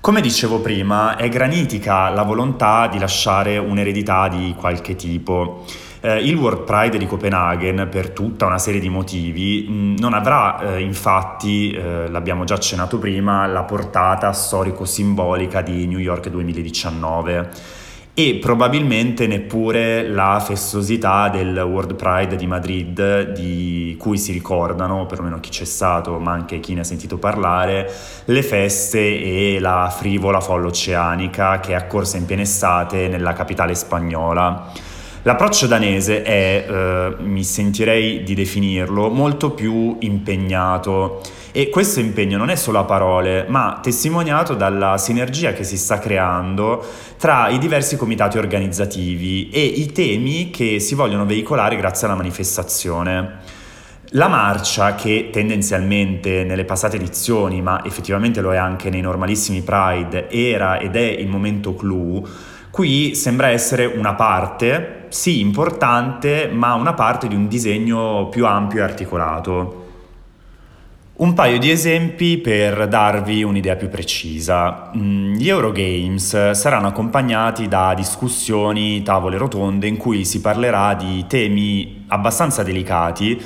Come 0.00 0.20
dicevo 0.20 0.60
prima, 0.60 1.16
è 1.16 1.28
granitica 1.28 2.10
la 2.10 2.22
volontà 2.22 2.86
di 2.86 3.00
lasciare 3.00 3.58
un'eredità 3.58 4.28
di 4.28 4.54
qualche 4.56 4.94
tipo. 4.94 5.66
Eh, 6.02 6.18
il 6.24 6.34
World 6.34 6.62
Pride 6.62 6.96
di 6.96 7.06
Copenaghen, 7.06 7.88
per 7.90 8.10
tutta 8.10 8.46
una 8.46 8.56
serie 8.56 8.80
di 8.80 8.88
motivi, 8.88 9.66
mh, 9.68 9.72
mm, 9.72 9.96
non 9.98 10.14
avrà 10.14 10.76
eh, 10.76 10.80
infatti, 10.80 11.72
eh, 11.72 12.08
l'abbiamo 12.08 12.44
già 12.44 12.54
accennato 12.54 12.98
prima, 12.98 13.46
la 13.46 13.64
portata 13.64 14.32
storico-simbolica 14.32 15.60
di 15.60 15.86
New 15.86 15.98
York 15.98 16.28
2019 16.30 17.50
e 18.14 18.38
probabilmente 18.40 19.26
neppure 19.26 20.08
la 20.08 20.42
festosità 20.44 21.28
del 21.28 21.56
World 21.56 21.94
Pride 21.94 22.36
di 22.36 22.46
Madrid 22.46 23.32
di 23.32 23.94
cui 23.98 24.18
si 24.18 24.32
ricordano, 24.32 25.06
perlomeno 25.06 25.38
chi 25.38 25.50
c'è 25.50 25.64
stato, 25.64 26.18
ma 26.18 26.32
anche 26.32 26.60
chi 26.60 26.74
ne 26.74 26.80
ha 26.80 26.84
sentito 26.84 27.18
parlare, 27.18 27.90
le 28.24 28.42
feste 28.42 28.98
e 28.98 29.58
la 29.60 29.92
frivola 29.94 30.40
folla 30.40 30.66
oceanica 30.66 31.60
che 31.60 31.72
è 31.72 31.74
accorsa 31.74 32.16
in 32.16 32.24
piena 32.24 32.42
estate 32.42 33.08
nella 33.08 33.34
capitale 33.34 33.74
spagnola. 33.74 34.88
L'approccio 35.22 35.66
danese 35.66 36.22
è, 36.22 36.64
eh, 36.66 37.14
mi 37.18 37.44
sentirei 37.44 38.22
di 38.22 38.34
definirlo, 38.34 39.10
molto 39.10 39.50
più 39.50 39.96
impegnato 40.00 41.20
e 41.52 41.68
questo 41.68 42.00
impegno 42.00 42.38
non 42.38 42.48
è 42.48 42.54
solo 42.54 42.78
a 42.78 42.84
parole, 42.84 43.44
ma 43.46 43.80
testimoniato 43.82 44.54
dalla 44.54 44.96
sinergia 44.96 45.52
che 45.52 45.62
si 45.62 45.76
sta 45.76 45.98
creando 45.98 46.82
tra 47.18 47.48
i 47.48 47.58
diversi 47.58 47.98
comitati 47.98 48.38
organizzativi 48.38 49.50
e 49.50 49.62
i 49.62 49.92
temi 49.92 50.48
che 50.48 50.80
si 50.80 50.94
vogliono 50.94 51.26
veicolare 51.26 51.76
grazie 51.76 52.06
alla 52.06 52.16
manifestazione. 52.16 53.58
La 54.14 54.26
marcia, 54.28 54.94
che 54.94 55.28
tendenzialmente 55.30 56.44
nelle 56.44 56.64
passate 56.64 56.96
edizioni, 56.96 57.60
ma 57.60 57.84
effettivamente 57.84 58.40
lo 58.40 58.54
è 58.54 58.56
anche 58.56 58.88
nei 58.88 59.02
normalissimi 59.02 59.60
Pride, 59.60 60.30
era 60.30 60.78
ed 60.78 60.96
è 60.96 61.00
il 61.00 61.28
momento 61.28 61.74
clou, 61.74 62.26
qui 62.70 63.14
sembra 63.14 63.48
essere 63.48 63.84
una 63.84 64.14
parte, 64.14 64.99
sì 65.10 65.40
importante, 65.40 66.48
ma 66.50 66.74
una 66.74 66.94
parte 66.94 67.28
di 67.28 67.34
un 67.34 67.46
disegno 67.48 68.28
più 68.30 68.46
ampio 68.46 68.80
e 68.80 68.82
articolato. 68.82 69.86
Un 71.16 71.34
paio 71.34 71.58
di 71.58 71.70
esempi 71.70 72.38
per 72.38 72.88
darvi 72.88 73.42
un'idea 73.42 73.76
più 73.76 73.90
precisa. 73.90 74.90
Mm, 74.96 75.34
gli 75.34 75.48
Eurogames 75.50 76.52
saranno 76.52 76.86
accompagnati 76.86 77.68
da 77.68 77.92
discussioni, 77.94 79.02
tavole 79.02 79.36
rotonde 79.36 79.86
in 79.86 79.98
cui 79.98 80.24
si 80.24 80.40
parlerà 80.40 80.94
di 80.94 81.26
temi 81.26 82.04
abbastanza 82.08 82.62
delicati 82.62 83.38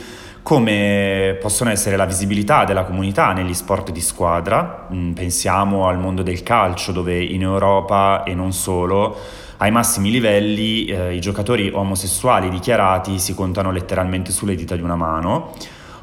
come 0.44 1.38
possono 1.40 1.70
essere 1.70 1.96
la 1.96 2.04
visibilità 2.04 2.66
della 2.66 2.84
comunità 2.84 3.32
negli 3.32 3.54
sport 3.54 3.90
di 3.90 4.02
squadra, 4.02 4.88
mm, 4.92 5.12
pensiamo 5.12 5.88
al 5.88 5.98
mondo 5.98 6.22
del 6.22 6.42
calcio 6.42 6.92
dove 6.92 7.18
in 7.18 7.40
Europa 7.40 8.24
e 8.24 8.34
non 8.34 8.52
solo 8.52 9.16
ai 9.56 9.70
massimi 9.70 10.10
livelli 10.10 10.84
eh, 10.84 11.14
i 11.14 11.20
giocatori 11.20 11.70
omosessuali 11.72 12.50
dichiarati 12.50 13.18
si 13.18 13.34
contano 13.34 13.72
letteralmente 13.72 14.32
sulle 14.32 14.54
dita 14.54 14.76
di 14.76 14.82
una 14.82 14.96
mano 14.96 15.52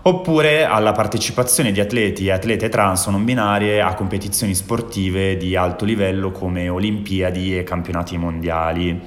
oppure 0.02 0.66
alla 0.66 0.92
partecipazione 0.92 1.72
di 1.72 1.80
atleti 1.80 2.26
e 2.26 2.32
atlete 2.32 2.68
trans 2.68 3.06
o 3.06 3.12
non 3.12 3.24
binarie 3.24 3.80
a 3.80 3.94
competizioni 3.94 4.56
sportive 4.56 5.38
di 5.38 5.56
alto 5.56 5.86
livello 5.86 6.32
come 6.32 6.68
Olimpiadi 6.68 7.60
e 7.60 7.64
campionati 7.64 8.18
mondiali. 8.18 9.00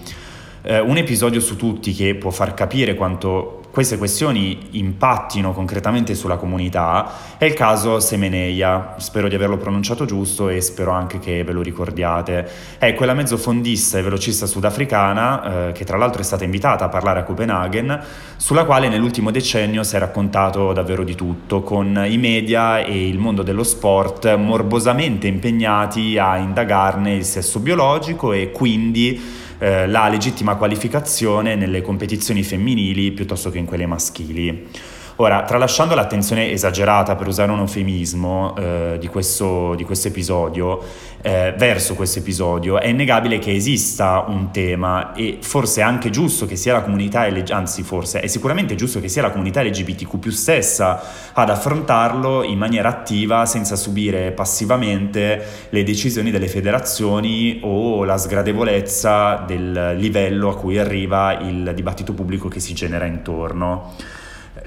Eh, 0.63 0.79
un 0.79 0.97
episodio 0.97 1.41
su 1.41 1.57
tutti 1.57 1.93
che 1.93 2.15
può 2.15 2.31
far 2.31 2.55
capire 2.55 2.95
quanto 2.95 3.64
queste 3.75 3.99
questioni 3.99 4.69
impattino 4.71 5.53
concretamente 5.53 6.15
sulla 6.15 6.37
comunità 6.37 7.11
è 7.37 7.45
il 7.45 7.55
caso 7.55 7.99
Semeneia, 7.99 8.95
spero 8.99 9.27
di 9.27 9.35
averlo 9.35 9.57
pronunciato 9.57 10.05
giusto 10.05 10.49
e 10.49 10.61
spero 10.61 10.93
anche 10.93 11.19
che 11.19 11.43
ve 11.43 11.51
lo 11.51 11.61
ricordiate. 11.61 12.49
È 12.79 12.95
quella 12.95 13.15
mezzofondista 13.15 13.99
e 13.99 14.03
velocista 14.03 14.47
sudafricana, 14.47 15.71
eh, 15.71 15.73
che 15.73 15.85
tra 15.85 15.97
l'altro 15.97 16.21
è 16.21 16.25
stata 16.25 16.45
invitata 16.45 16.85
a 16.85 16.89
parlare 16.89 17.19
a 17.19 17.23
Copenaghen, 17.25 18.01
sulla 18.37 18.65
quale 18.65 18.89
nell'ultimo 18.89 19.33
decennio 19.33 19.83
si 19.83 19.97
è 19.97 19.99
raccontato 19.99 20.73
davvero 20.73 21.03
di 21.03 21.17
tutto, 21.17 21.63
con 21.63 22.01
i 22.09 22.17
media 22.17 22.79
e 22.79 23.09
il 23.09 23.19
mondo 23.19 23.43
dello 23.43 23.65
sport 23.65 24.37
morbosamente 24.37 25.27
impegnati 25.27 26.17
a 26.17 26.37
indagarne 26.37 27.13
il 27.13 27.25
sesso 27.25 27.59
biologico 27.59 28.33
e 28.33 28.53
quindi 28.53 29.43
eh, 29.65 29.87
la 29.87 30.11
legittima 30.11 30.57
qualificazione 30.57 31.57
nelle 31.57 31.81
competizioni 31.81 32.43
femminili 32.43 33.13
piuttosto 33.13 33.49
che 33.49 33.57
in 33.57 33.65
quelle 33.65 33.87
maschili. 33.87 34.69
Ora, 35.17 35.45
tralasciando 35.45 35.95
l'attenzione 35.95 36.51
esagerata, 36.51 37.15
per 37.15 37.29
usare 37.29 37.53
un 37.53 37.61
eufemismo, 37.61 38.57
eh, 38.57 38.97
di, 38.99 39.07
questo, 39.07 39.77
di, 39.77 39.85
questo, 39.85 40.09
episodio, 40.09 40.83
eh, 41.23 41.55
verso 41.57 41.95
questo 41.95 42.19
episodio, 42.19 42.81
è 42.81 42.89
innegabile 42.89 43.39
che 43.39 43.55
esista 43.55 44.25
un 44.27 44.51
tema 44.51 45.13
e 45.13 45.39
forse 45.41 45.83
è 45.83 45.85
anche 45.85 46.11
giusto 46.11 46.47
che 46.47 46.57
sia 46.57 46.73
la 46.73 46.83
comunità, 46.83 47.29
anzi 47.51 47.85
forse 47.85 48.23
è 48.23 48.27
sicuramente 48.27 48.75
giusto 48.75 48.99
che 48.99 49.09
sia 49.09 49.23
la 49.23 49.31
comunità 49.31 49.63
LGBTQ 49.63 50.29
stessa 50.31 51.01
ad 51.33 51.49
affrontarlo 51.49 52.43
in 52.43 52.59
maniera 52.59 52.89
attiva 52.89 53.47
senza 53.47 53.77
subire 53.77 54.33
passivamente 54.33 55.69
le 55.69 55.85
decisioni 55.85 56.33
delle 56.33 56.49
federazioni 56.49 57.61
o 57.63 58.03
la 58.03 58.17
sgradevolezza 58.17 59.45
del 59.47 59.95
livello 59.97 60.49
a 60.49 60.57
cui 60.57 60.77
arriva 60.77 61.39
il 61.39 61.71
dibattito 61.73 62.15
pubblico 62.15 62.49
che 62.49 62.59
si 62.59 62.75
genera 62.75 63.05
intorno. 63.05 63.93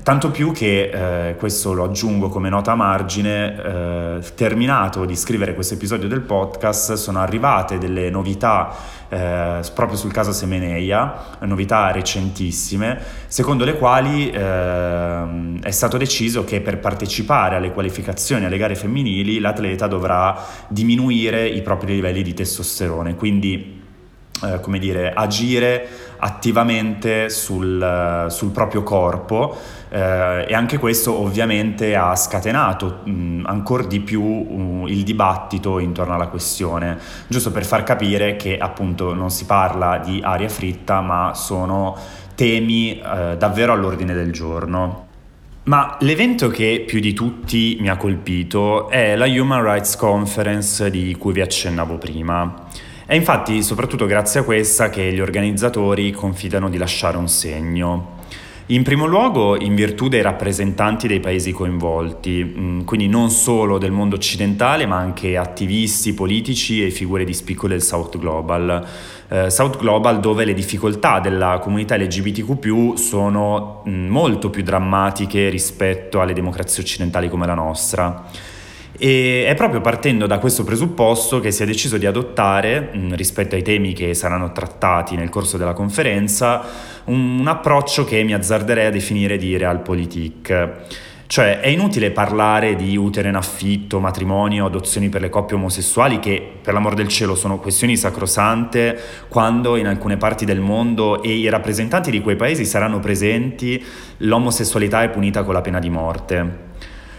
Tanto 0.03 0.31
più 0.31 0.51
che, 0.51 1.29
eh, 1.29 1.35
questo 1.37 1.71
lo 1.71 1.85
aggiungo 1.85 2.27
come 2.27 2.49
nota 2.49 2.73
a 2.73 2.75
margine, 2.75 3.55
eh, 3.55 4.33
terminato 4.35 5.05
di 5.05 5.15
scrivere 5.15 5.53
questo 5.53 5.75
episodio 5.75 6.09
del 6.09 6.19
podcast, 6.19 6.95
sono 6.95 7.19
arrivate 7.19 7.77
delle 7.77 8.09
novità 8.09 8.75
eh, 9.07 9.61
proprio 9.73 9.97
sul 9.97 10.11
caso 10.11 10.33
Semeneia, 10.33 11.37
novità 11.43 11.89
recentissime, 11.91 12.99
secondo 13.27 13.63
le 13.63 13.77
quali 13.77 14.29
ehm, 14.29 15.61
è 15.61 15.71
stato 15.71 15.95
deciso 15.95 16.43
che 16.43 16.59
per 16.59 16.79
partecipare 16.79 17.55
alle 17.55 17.71
qualificazioni 17.71 18.43
alle 18.43 18.57
gare 18.57 18.75
femminili 18.75 19.39
l'atleta 19.39 19.87
dovrà 19.87 20.37
diminuire 20.67 21.47
i 21.47 21.61
propri 21.61 21.93
livelli 21.93 22.23
di 22.23 22.33
testosterone, 22.33 23.15
quindi 23.15 23.85
eh, 24.43 24.59
come 24.59 24.77
dire, 24.77 25.13
agire 25.13 25.87
attivamente 26.17 27.29
sul, 27.29 28.27
sul 28.29 28.51
proprio 28.51 28.83
corpo 28.83 29.57
eh, 29.89 30.45
e 30.47 30.53
anche 30.53 30.77
questo 30.77 31.17
ovviamente 31.17 31.95
ha 31.95 32.15
scatenato 32.15 33.01
ancora 33.43 33.83
di 33.83 33.99
più 33.99 34.21
uh, 34.21 34.87
il 34.87 35.03
dibattito 35.03 35.79
intorno 35.79 36.13
alla 36.13 36.27
questione, 36.27 36.97
giusto 37.27 37.51
per 37.51 37.65
far 37.65 37.83
capire 37.83 38.35
che 38.35 38.57
appunto 38.57 39.13
non 39.13 39.29
si 39.29 39.45
parla 39.45 39.97
di 39.97 40.21
aria 40.23 40.49
fritta 40.49 41.01
ma 41.01 41.33
sono 41.33 41.95
temi 42.35 42.99
eh, 42.99 43.35
davvero 43.37 43.73
all'ordine 43.73 44.13
del 44.13 44.31
giorno. 44.31 45.05
Ma 45.63 45.97
l'evento 45.99 46.47
che 46.47 46.83
più 46.87 46.99
di 46.99 47.13
tutti 47.13 47.77
mi 47.81 47.89
ha 47.89 47.97
colpito 47.97 48.89
è 48.89 49.15
la 49.15 49.25
Human 49.25 49.61
Rights 49.63 49.97
Conference 49.97 50.89
di 50.89 51.13
cui 51.19 51.33
vi 51.33 51.41
accennavo 51.41 51.97
prima. 51.97 52.67
È 53.05 53.15
infatti 53.15 53.61
soprattutto 53.63 54.05
grazie 54.05 54.41
a 54.41 54.43
questa 54.43 54.89
che 54.89 55.11
gli 55.11 55.19
organizzatori 55.19 56.11
confidano 56.11 56.69
di 56.69 56.77
lasciare 56.77 57.17
un 57.17 57.27
segno. 57.27 58.16
In 58.69 58.83
primo 58.83 59.05
luogo 59.05 59.57
in 59.57 59.75
virtù 59.75 60.09
dei 60.09 60.21
rappresentanti 60.21 61.07
dei 61.07 61.21
paesi 61.21 61.53
coinvolti, 61.53 62.43
mm, 62.43 62.81
quindi 62.81 63.07
non 63.07 63.29
solo 63.29 63.77
del 63.77 63.91
mondo 63.91 64.17
occidentale 64.17 64.85
ma 64.85 64.97
anche 64.97 65.37
attivisti 65.37 66.13
politici 66.13 66.85
e 66.85 66.91
figure 66.91 67.23
di 67.23 67.33
spicco 67.33 67.69
del 67.69 67.81
South 67.81 68.17
Global. 68.17 68.85
Eh, 69.29 69.49
South 69.49 69.77
Global 69.77 70.19
dove 70.19 70.43
le 70.43 70.53
difficoltà 70.53 71.21
della 71.21 71.59
comunità 71.59 71.95
LGBTQ 71.95 72.95
sono 72.95 73.83
mm, 73.87 74.09
molto 74.09 74.49
più 74.49 74.63
drammatiche 74.63 75.47
rispetto 75.47 76.19
alle 76.19 76.33
democrazie 76.33 76.83
occidentali 76.83 77.29
come 77.29 77.45
la 77.45 77.53
nostra. 77.53 78.25
E 78.99 79.45
è 79.45 79.53
proprio 79.53 79.79
partendo 79.79 80.25
da 80.25 80.39
questo 80.39 80.63
presupposto 80.63 81.39
che 81.39 81.51
si 81.51 81.61
è 81.61 81.65
deciso 81.67 81.97
di 81.97 82.07
adottare, 82.07 82.89
mh, 82.91 83.15
rispetto 83.15 83.53
ai 83.53 83.61
temi 83.61 83.93
che 83.93 84.15
saranno 84.15 84.51
trattati 84.51 85.15
nel 85.15 85.29
corso 85.29 85.57
della 85.57 85.73
conferenza, 85.73 86.63
un 87.05 87.45
approccio 87.47 88.03
che 88.05 88.23
mi 88.23 88.33
azzarderei 88.33 88.87
a 88.87 88.89
definire 88.89 89.37
di 89.37 89.55
realpolitik. 89.55 90.71
Cioè 91.27 91.59
è 91.59 91.67
inutile 91.67 92.11
parlare 92.11 92.75
di 92.75 92.95
utero 92.95 93.27
in 93.27 93.35
affitto, 93.35 93.99
matrimonio, 93.99 94.65
adozioni 94.65 95.09
per 95.09 95.19
le 95.19 95.29
coppie 95.29 95.57
omosessuali 95.57 96.19
che 96.19 96.41
per 96.61 96.73
l'amor 96.73 96.93
del 96.93 97.09
cielo 97.09 97.35
sono 97.35 97.59
questioni 97.59 97.97
sacrosante 97.97 98.97
quando 99.27 99.75
in 99.75 99.87
alcune 99.87 100.15
parti 100.15 100.45
del 100.45 100.61
mondo 100.61 101.21
e 101.21 101.33
i 101.33 101.49
rappresentanti 101.49 102.11
di 102.11 102.21
quei 102.21 102.37
paesi 102.37 102.63
saranno 102.65 102.99
presenti 102.99 103.83
l'omosessualità 104.19 105.03
è 105.03 105.09
punita 105.09 105.43
con 105.43 105.53
la 105.53 105.61
pena 105.61 105.79
di 105.79 105.89
morte. 105.89 106.66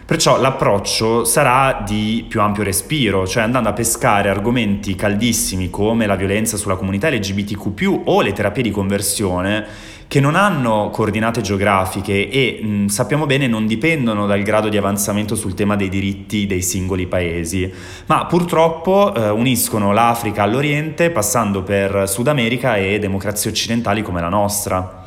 Perciò 0.09 0.41
l'approccio 0.41 1.27
sarà 1.27 1.83
di 1.87 2.25
più 2.27 2.41
ampio 2.41 2.63
respiro, 2.63 3.27
cioè 3.27 3.43
andando 3.43 3.69
a 3.69 3.75
pescare 3.75 4.31
argomenti 4.31 4.95
caldissimi 4.95 5.69
come 5.69 6.07
la 6.07 6.17
violenza 6.17 6.57
sulla 6.57 6.77
comunità 6.77 7.11
LGBTQ 7.11 8.05
o 8.07 8.23
le 8.23 8.33
terapie 8.33 8.63
di 8.63 8.71
conversione 8.71 9.67
che 10.09 10.19
non 10.19 10.35
hanno 10.35 10.89
coordinate 10.89 11.43
geografiche 11.43 12.31
e 12.31 12.59
mh, 12.63 12.87
sappiamo 12.87 13.27
bene 13.27 13.49
non 13.49 13.67
dipendono 13.67 14.25
dal 14.25 14.41
grado 14.41 14.71
di 14.71 14.79
avanzamento 14.79 15.35
sul 15.35 15.53
tema 15.53 15.77
dei 15.77 15.91
diritti 15.91 16.47
dei 16.47 16.63
singoli 16.63 17.07
paesi, 17.07 17.71
ma 18.07 18.25
purtroppo 18.25 19.15
eh, 19.15 19.29
uniscono 19.29 19.93
l'Africa 19.93 20.43
all'Oriente 20.43 21.11
passando 21.11 21.63
per 21.63 22.09
Sud 22.09 22.29
America 22.29 22.79
e 22.79 22.99
democrazie 22.99 23.51
occidentali 23.51 24.01
come 24.01 24.23
la 24.23 24.31
nostra. 24.31 25.05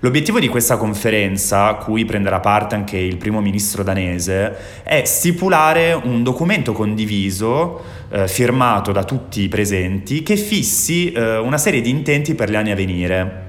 L'obiettivo 0.00 0.38
di 0.38 0.46
questa 0.46 0.76
conferenza, 0.76 1.66
a 1.66 1.74
cui 1.74 2.04
prenderà 2.04 2.38
parte 2.38 2.76
anche 2.76 2.96
il 2.96 3.16
primo 3.16 3.40
ministro 3.40 3.82
danese, 3.82 4.82
è 4.84 5.02
stipulare 5.04 5.92
un 5.92 6.22
documento 6.22 6.70
condiviso, 6.70 7.82
eh, 8.08 8.28
firmato 8.28 8.92
da 8.92 9.02
tutti 9.02 9.40
i 9.40 9.48
presenti, 9.48 10.22
che 10.22 10.36
fissi 10.36 11.10
eh, 11.10 11.38
una 11.38 11.58
serie 11.58 11.80
di 11.80 11.90
intenti 11.90 12.36
per 12.36 12.48
gli 12.48 12.54
anni 12.54 12.70
a 12.70 12.76
venire. 12.76 13.46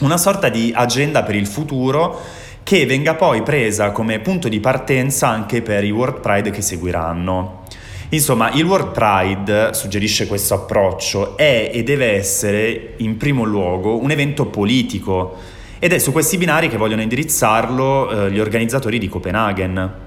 Una 0.00 0.16
sorta 0.16 0.48
di 0.48 0.72
agenda 0.74 1.22
per 1.22 1.36
il 1.36 1.46
futuro 1.46 2.20
che 2.64 2.84
venga 2.84 3.14
poi 3.14 3.42
presa 3.44 3.92
come 3.92 4.18
punto 4.18 4.48
di 4.48 4.58
partenza 4.58 5.28
anche 5.28 5.62
per 5.62 5.84
i 5.84 5.92
World 5.92 6.18
Pride 6.18 6.50
che 6.50 6.60
seguiranno. 6.60 7.62
Insomma, 8.08 8.50
il 8.50 8.64
World 8.64 8.90
Pride 8.90 9.74
suggerisce 9.74 10.26
questo 10.26 10.54
approccio, 10.54 11.36
è 11.36 11.70
e 11.72 11.84
deve 11.84 12.14
essere 12.14 12.94
in 12.96 13.16
primo 13.16 13.44
luogo 13.44 13.96
un 13.96 14.10
evento 14.10 14.46
politico 14.46 15.57
ed 15.78 15.92
è 15.92 15.98
su 15.98 16.12
questi 16.12 16.38
binari 16.38 16.68
che 16.68 16.76
vogliono 16.76 17.02
indirizzarlo 17.02 18.26
eh, 18.26 18.30
gli 18.30 18.40
organizzatori 18.40 18.98
di 18.98 19.08
Copenaghen. 19.08 20.06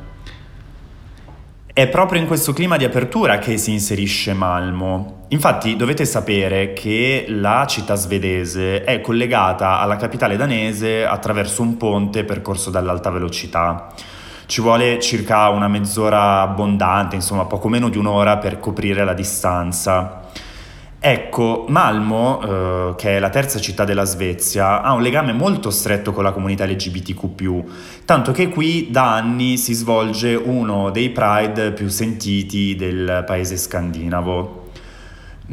È 1.74 1.88
proprio 1.88 2.20
in 2.20 2.28
questo 2.28 2.52
clima 2.52 2.76
di 2.76 2.84
apertura 2.84 3.40
che 3.40 3.58
si 3.58 3.72
inserisce 3.72 4.34
Malmo. 4.34 5.26
Infatti 5.30 5.78
dovete 5.78 6.04
sapere 6.04 6.74
che 6.74 7.26
la 7.30 7.66
città 7.66 7.96
svedese 7.96 8.84
è 8.84 9.00
collegata 9.00 9.80
alla 9.80 9.96
capitale 9.96 10.36
danese 10.36 11.06
attraverso 11.06 11.62
un 11.62 11.78
ponte 11.78 12.26
percorso 12.26 12.70
dall'alta 12.70 13.10
velocità. 13.10 13.88
Ci 14.46 14.60
vuole 14.60 15.00
circa 15.00 15.48
una 15.48 15.70
mezz'ora 15.70 16.42
abbondante, 16.42 17.16
insomma 17.16 17.46
poco 17.46 17.70
meno 17.70 17.88
di 17.88 17.98
un'ora 17.98 18.38
per 18.38 18.60
coprire 18.60 19.06
la 19.06 19.14
distanza. 19.14 20.21
Ecco, 21.04 21.66
Malmo, 21.68 22.40
eh, 22.44 22.94
che 22.96 23.16
è 23.16 23.20
la 23.20 23.32
terza 23.32 23.60
città 23.60 23.86
della 23.86 24.04
Svezia, 24.04 24.84
ha 24.84 24.94
un 24.94 25.02
legame 25.02 25.34
molto 25.34 25.72
stretto 25.72 26.12
con 26.14 26.24
la 26.24 26.32
comunità 26.32 26.64
LGBTQ, 26.68 27.64
tanto 28.06 28.32
che 28.32 28.50
qui 28.50 28.92
da 28.92 29.16
anni 29.16 29.58
si 29.58 29.74
svolge 29.74 30.36
uno 30.36 30.92
dei 30.92 31.10
Pride 31.10 31.72
più 31.72 31.88
sentiti 31.88 32.76
del 32.76 33.24
paese 33.26 33.58
scandinavo. 33.58 34.61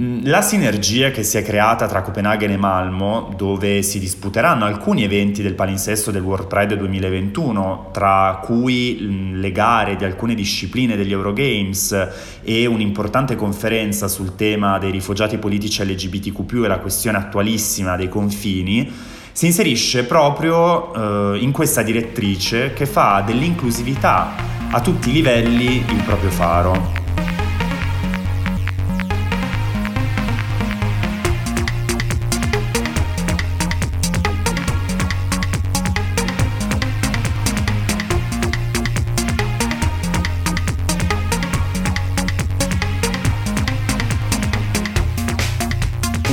Mm, 0.01 0.21
la 0.27 0.43
sinergia 0.43 1.11
che 1.11 1.25
si 1.25 1.39
è 1.39 1.43
creata 1.43 1.89
tra 1.89 2.03
Copenaghen 2.03 2.53
e 2.53 2.57
Malmo, 2.57 3.35
dove 3.37 3.83
si 3.83 3.99
disputeranno 3.99 4.65
alcuni 4.65 5.03
eventi 5.03 5.43
del 5.43 5.55
palinsesto 5.55 6.13
del 6.13 6.23
World 6.23 6.47
Pride 6.47 6.77
2021, 6.77 7.91
tra 7.93 8.39
cui 8.41 8.97
mm, 9.01 9.41
le 9.41 9.51
gare 9.51 9.97
di 9.97 10.05
alcune 10.05 10.37
discipline 10.37 10.95
degli 10.95 11.11
Eurogames 11.11 12.11
e 12.45 12.67
un'importante 12.67 13.35
conferenza 13.35 14.07
sul 14.07 14.37
tema 14.37 14.79
dei 14.79 14.93
rifugiati 14.93 15.37
politici 15.37 15.83
LGBTQ 15.83 16.65
e 16.65 16.69
la 16.69 16.79
questione 16.79 17.19
attualissima 17.19 17.97
dei 17.97 18.09
confini, 18.09 18.89
si 19.33 19.47
inserisce 19.47 20.05
proprio 20.05 21.35
eh, 21.35 21.39
in 21.41 21.51
questa 21.51 21.83
direttrice 21.83 22.73
che 22.73 22.87
fa 22.87 23.21
dell'inclusività 23.27 24.33
a 24.71 24.81
tutti 24.81 25.11
i 25.11 25.13
livelli 25.13 25.85
il 25.89 26.03
proprio 26.05 26.31
faro. 26.31 27.08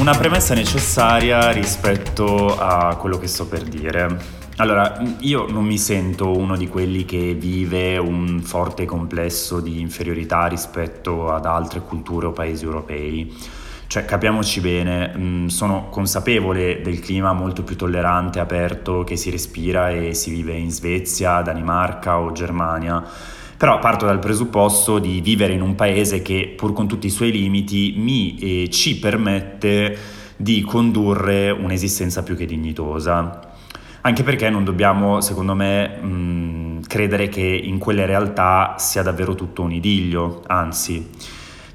Una 0.05 0.17
premessa 0.17 0.53
necessaria 0.53 1.49
rispetto 1.49 2.55
a 2.59 2.95
quello 2.95 3.17
che 3.17 3.25
sto 3.25 3.47
per 3.47 3.63
dire. 3.63 4.15
Allora, 4.57 5.01
io 5.21 5.47
non 5.49 5.65
mi 5.65 5.79
sento 5.79 6.29
uno 6.37 6.55
di 6.55 6.67
quelli 6.67 7.05
che 7.05 7.33
vive 7.33 7.97
un 7.97 8.39
forte 8.43 8.85
complesso 8.85 9.59
di 9.59 9.79
inferiorità 9.79 10.45
rispetto 10.45 11.33
ad 11.33 11.47
altre 11.47 11.79
culture 11.79 12.27
o 12.27 12.33
paesi 12.33 12.65
europei. 12.65 13.35
Cioè, 13.87 14.05
capiamoci 14.05 14.61
bene, 14.61 15.11
mm, 15.17 15.47
sono 15.47 15.87
consapevole 15.89 16.81
del 16.83 16.99
clima 16.99 17.33
molto 17.33 17.63
più 17.63 17.75
tollerante 17.75 18.37
e 18.37 18.41
aperto 18.43 19.03
che 19.03 19.15
si 19.15 19.31
respira 19.31 19.89
e 19.89 20.13
si 20.13 20.29
vive 20.29 20.53
in 20.53 20.69
Svezia, 20.69 21.41
Danimarca 21.41 22.19
o 22.19 22.31
Germania 22.31 23.03
però 23.57 23.79
parto 23.79 24.05
dal 24.05 24.19
presupposto 24.19 24.99
di 24.99 25.21
vivere 25.21 25.53
in 25.53 25.61
un 25.61 25.75
paese 25.75 26.21
che, 26.21 26.53
pur 26.55 26.73
con 26.73 26.87
tutti 26.87 27.07
i 27.07 27.11
suoi 27.11 27.31
limiti, 27.31 27.93
mi 27.97 28.37
e 28.37 28.69
ci 28.69 28.99
permette 28.99 29.97
di 30.37 30.61
condurre 30.61 31.51
un'esistenza 31.51 32.23
più 32.23 32.35
che 32.35 32.45
dignitosa. 32.45 33.53
Anche 34.01 34.23
perché 34.23 34.49
non 34.49 34.63
dobbiamo, 34.63 35.21
secondo 35.21 35.55
me, 35.55 35.87
mh, 35.87 36.81
credere 36.87 37.27
che 37.27 37.41
in 37.41 37.79
quelle 37.79 38.05
realtà 38.05 38.75
sia 38.77 39.01
davvero 39.01 39.33
tutto 39.35 39.63
un 39.63 39.71
idillio, 39.71 40.43
anzi. 40.47 41.09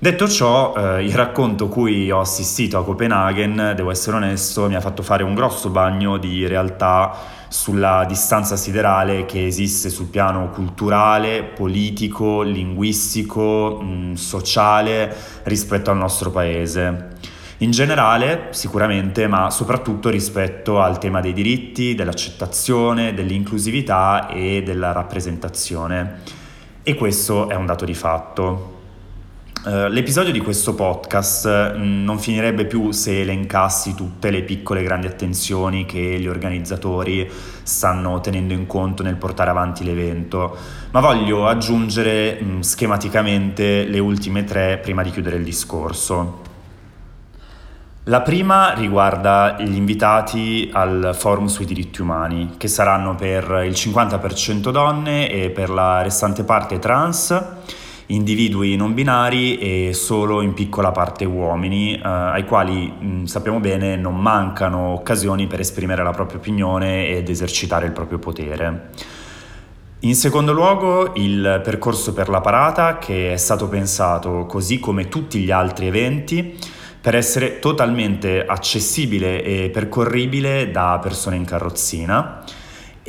Detto 0.02 0.26
ciò, 0.30 0.73
eh, 0.75 1.04
il 1.04 1.14
racconto 1.14 1.69
cui 1.69 2.11
ho 2.11 2.21
assistito 2.21 2.78
a 2.78 2.85
Copenaghen, 2.85 3.75
devo 3.76 3.90
essere 3.90 4.16
onesto, 4.16 4.66
mi 4.66 4.75
ha 4.75 4.80
fatto 4.80 5.02
fare 5.02 5.23
un 5.23 5.35
grosso 5.35 5.69
bagno 5.69 6.16
di 6.16 6.47
realtà 6.47 7.14
sulla 7.49 8.07
distanza 8.09 8.57
siderale 8.57 9.26
che 9.26 9.45
esiste 9.45 9.90
sul 9.90 10.07
piano 10.07 10.49
culturale, 10.49 11.42
politico, 11.42 12.40
linguistico, 12.40 13.78
mh, 13.78 13.85
mm, 13.85 14.12
sociale 14.14 15.14
rispetto 15.42 15.91
al 15.91 15.99
nostro 15.99 16.30
paese. 16.30 17.08
In 17.58 17.71
generale, 17.71 18.49
sicuramente, 18.52 19.26
ma 19.26 19.50
soprattutto 19.50 20.08
rispetto 20.08 20.80
al 20.80 20.99
tema 20.99 21.21
dei 21.21 21.34
diritti, 21.34 21.95
dell'accettazione, 21.95 23.13
dell'inclusività 23.13 24.28
e 24.28 24.63
della 24.65 24.93
rappresentazione. 24.93 26.21
E 26.82 26.95
questo 26.95 27.50
è 27.50 27.54
un 27.54 27.67
dato 27.67 27.84
di 27.84 27.93
fatto. 27.93 28.78
Uh, 29.63 29.89
l'episodio 29.89 30.32
di 30.32 30.41
questo 30.41 30.75
podcast 30.75 31.76
mm, 31.76 32.02
non 32.02 32.19
finirebbe 32.19 32.65
più 32.65 32.93
se 32.93 33.21
elencassi 33.21 33.95
tutte 33.95 34.30
le 34.30 34.41
piccole 34.41 34.82
grandi 34.82 35.06
attenzioni 35.06 35.84
che 35.84 36.19
gli 36.19 36.26
organizzatori 36.26 37.30
stanno 37.63 38.21
tenendo 38.21 38.54
in 38.54 38.67
conto 38.67 39.02
nel 39.02 39.17
portare 39.17 39.50
avanti 39.50 39.84
l'evento, 39.84 40.56
ma 40.93 41.00
voglio 41.00 41.47
aggiungere 41.47 42.41
mm, 42.43 42.60
schematicamente 42.60 43.84
le 43.84 43.99
ultime 43.99 44.45
tre 44.45 44.78
prima 44.78 45.02
di 45.02 45.10
chiudere 45.10 45.36
il 45.36 45.45
discorso. 45.45 46.41
La 48.04 48.23
prima 48.23 48.73
riguarda 48.73 49.56
gli 49.60 49.75
invitati 49.75 50.71
al 50.73 51.10
forum 51.13 51.49
sui 51.49 51.67
diritti 51.67 52.00
umani, 52.00 52.54
che 52.56 52.67
saranno 52.67 53.15
per 53.15 53.63
il 53.67 53.73
50% 53.73 54.71
donne 54.71 55.30
e 55.30 55.50
per 55.50 55.69
la 55.69 56.00
restante 56.00 56.45
parte 56.45 56.78
trans 56.78 57.45
individui 58.14 58.76
non 58.76 58.94
binari 58.94 59.58
e 59.58 59.92
solo 59.92 60.40
in 60.42 60.54
piccola 60.54 60.92
parte 60.92 61.25
uomini, 61.25 61.94
eh, 61.94 62.00
ai 62.02 62.44
quali 62.44 62.88
mh, 62.88 63.25
sappiamo 63.25 63.60
bene 63.60 63.96
non 63.96 64.16
mancano 64.16 64.88
occasioni 64.88 65.46
per 65.46 65.60
esprimere 65.60 66.02
la 66.02 66.10
propria 66.10 66.38
opinione 66.38 67.08
ed 67.08 67.28
esercitare 67.28 67.86
il 67.86 67.92
proprio 67.92 68.18
potere. 68.18 68.90
In 70.00 70.14
secondo 70.14 70.52
luogo 70.52 71.12
il 71.16 71.60
percorso 71.62 72.14
per 72.14 72.30
la 72.30 72.40
parata 72.40 72.96
che 72.96 73.32
è 73.34 73.36
stato 73.36 73.68
pensato 73.68 74.46
così 74.46 74.78
come 74.78 75.08
tutti 75.08 75.40
gli 75.40 75.50
altri 75.50 75.88
eventi 75.88 76.56
per 77.00 77.14
essere 77.14 77.58
totalmente 77.58 78.44
accessibile 78.44 79.42
e 79.42 79.70
percorribile 79.70 80.70
da 80.70 80.99
persone 81.02 81.36
in 81.36 81.44
carrozzina 81.44 82.42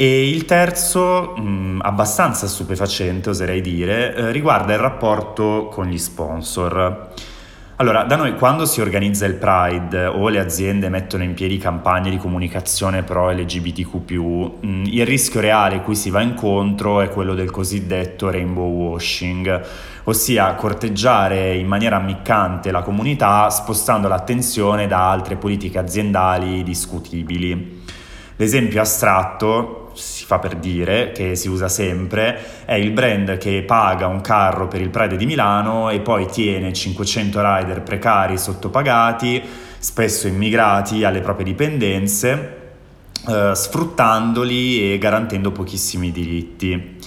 e 0.02 0.28
il 0.28 0.46
terzo, 0.46 1.36
mh, 1.38 1.42
mm, 1.42 1.80
abbastanza 1.84 2.48
stupefacente 2.48 3.30
oserei 3.30 3.62
dire, 3.62 4.16
eh, 4.16 4.32
riguarda 4.32 4.74
il 4.74 4.80
rapporto 4.80 5.70
con 5.72 5.86
gli 5.86 6.00
sponsor. 6.00 7.10
Allora, 7.76 8.02
da 8.06 8.16
noi 8.16 8.34
quando 8.34 8.66
si 8.66 8.82
organizza 8.82 9.28
il 9.28 9.36
Pride 9.36 10.06
o 10.08 10.28
le 10.30 10.40
aziende 10.40 10.90
mettono 10.90 11.22
in 11.22 11.36
piedi 11.36 11.60
campagne 11.60 12.10
di 12.10 12.18
comunicazione 12.18 13.04
pro 13.04 13.30
LGBTQ, 13.30 13.94
mh, 14.16 14.68
mm, 14.68 14.84
il 14.86 15.06
rischio 15.06 15.40
reale 15.40 15.84
cui 15.84 15.94
si 15.94 16.10
va 16.10 16.22
incontro 16.22 17.02
è 17.02 17.10
quello 17.10 17.36
del 17.36 17.52
cosiddetto 17.52 18.32
rainbow 18.32 18.72
washing, 18.72 19.62
ossia 20.06 20.56
corteggiare 20.56 21.54
in 21.54 21.68
maniera 21.68 21.98
ammiccante 21.98 22.72
la 22.72 22.82
comunità 22.82 23.52
spostando 23.52 24.08
l'attenzione 24.08 24.88
da 24.88 25.12
altre 25.12 25.36
politiche 25.36 25.78
aziendali 25.78 26.64
discutibili. 26.64 27.84
L'esempio 28.38 28.82
astratto 28.82 29.81
si 29.94 30.26
fa 30.26 30.40
per 30.40 30.56
dire, 30.56 31.12
che 31.12 31.36
si 31.36 31.48
usa 31.48 31.68
sempre, 31.68 32.64
è 32.66 32.74
il 32.74 32.92
brand 32.92 33.38
che 33.38 33.64
paga 33.64 34.08
un 34.08 34.22
carro 34.22 34.68
per 34.68 34.82
il 34.82 34.90
Pride 34.90 35.18
di 35.18 35.26
Milano 35.26 35.90
e 35.90 36.00
poi 36.00 36.28
tiene 36.28 36.74
500 36.74 37.40
rider 37.42 37.82
precari 37.82 38.38
sottopagati, 38.38 39.42
spesso 39.78 40.28
immigrati 40.28 41.04
alle 41.04 41.22
proprie 41.22 41.46
dipendenze, 41.46 42.58
eh, 43.28 43.52
sfruttandoli 43.54 44.94
e 44.94 44.98
garantendo 44.98 45.52
pochissimi 45.52 46.12
diritti. 46.12 47.00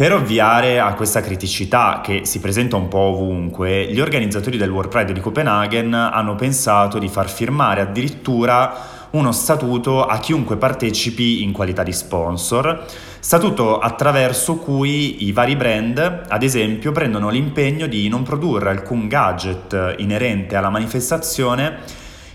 Per 0.00 0.14
ovviare 0.14 0.80
a 0.80 0.94
questa 0.94 1.20
criticità 1.20 2.00
che 2.02 2.22
si 2.24 2.40
presenta 2.40 2.76
un 2.76 2.88
po' 2.88 2.98
ovunque, 2.98 3.92
gli 3.92 4.00
organizzatori 4.00 4.56
del 4.56 4.70
World 4.70 4.88
Pride 4.88 5.12
di 5.12 5.20
Copenaghen 5.20 5.92
hanno 5.92 6.36
pensato 6.36 6.98
di 6.98 7.08
far 7.08 7.28
firmare 7.28 7.82
addirittura 7.82 8.99
uno 9.10 9.32
statuto 9.32 10.06
a 10.06 10.18
chiunque 10.18 10.56
partecipi 10.56 11.42
in 11.42 11.52
qualità 11.52 11.82
di 11.82 11.92
sponsor, 11.92 12.84
statuto 13.18 13.78
attraverso 13.78 14.56
cui 14.56 15.26
i 15.26 15.32
vari 15.32 15.56
brand, 15.56 16.26
ad 16.28 16.42
esempio, 16.42 16.92
prendono 16.92 17.28
l'impegno 17.28 17.86
di 17.86 18.08
non 18.08 18.22
produrre 18.22 18.70
alcun 18.70 19.08
gadget 19.08 19.96
inerente 19.98 20.56
alla 20.56 20.70
manifestazione 20.70 21.78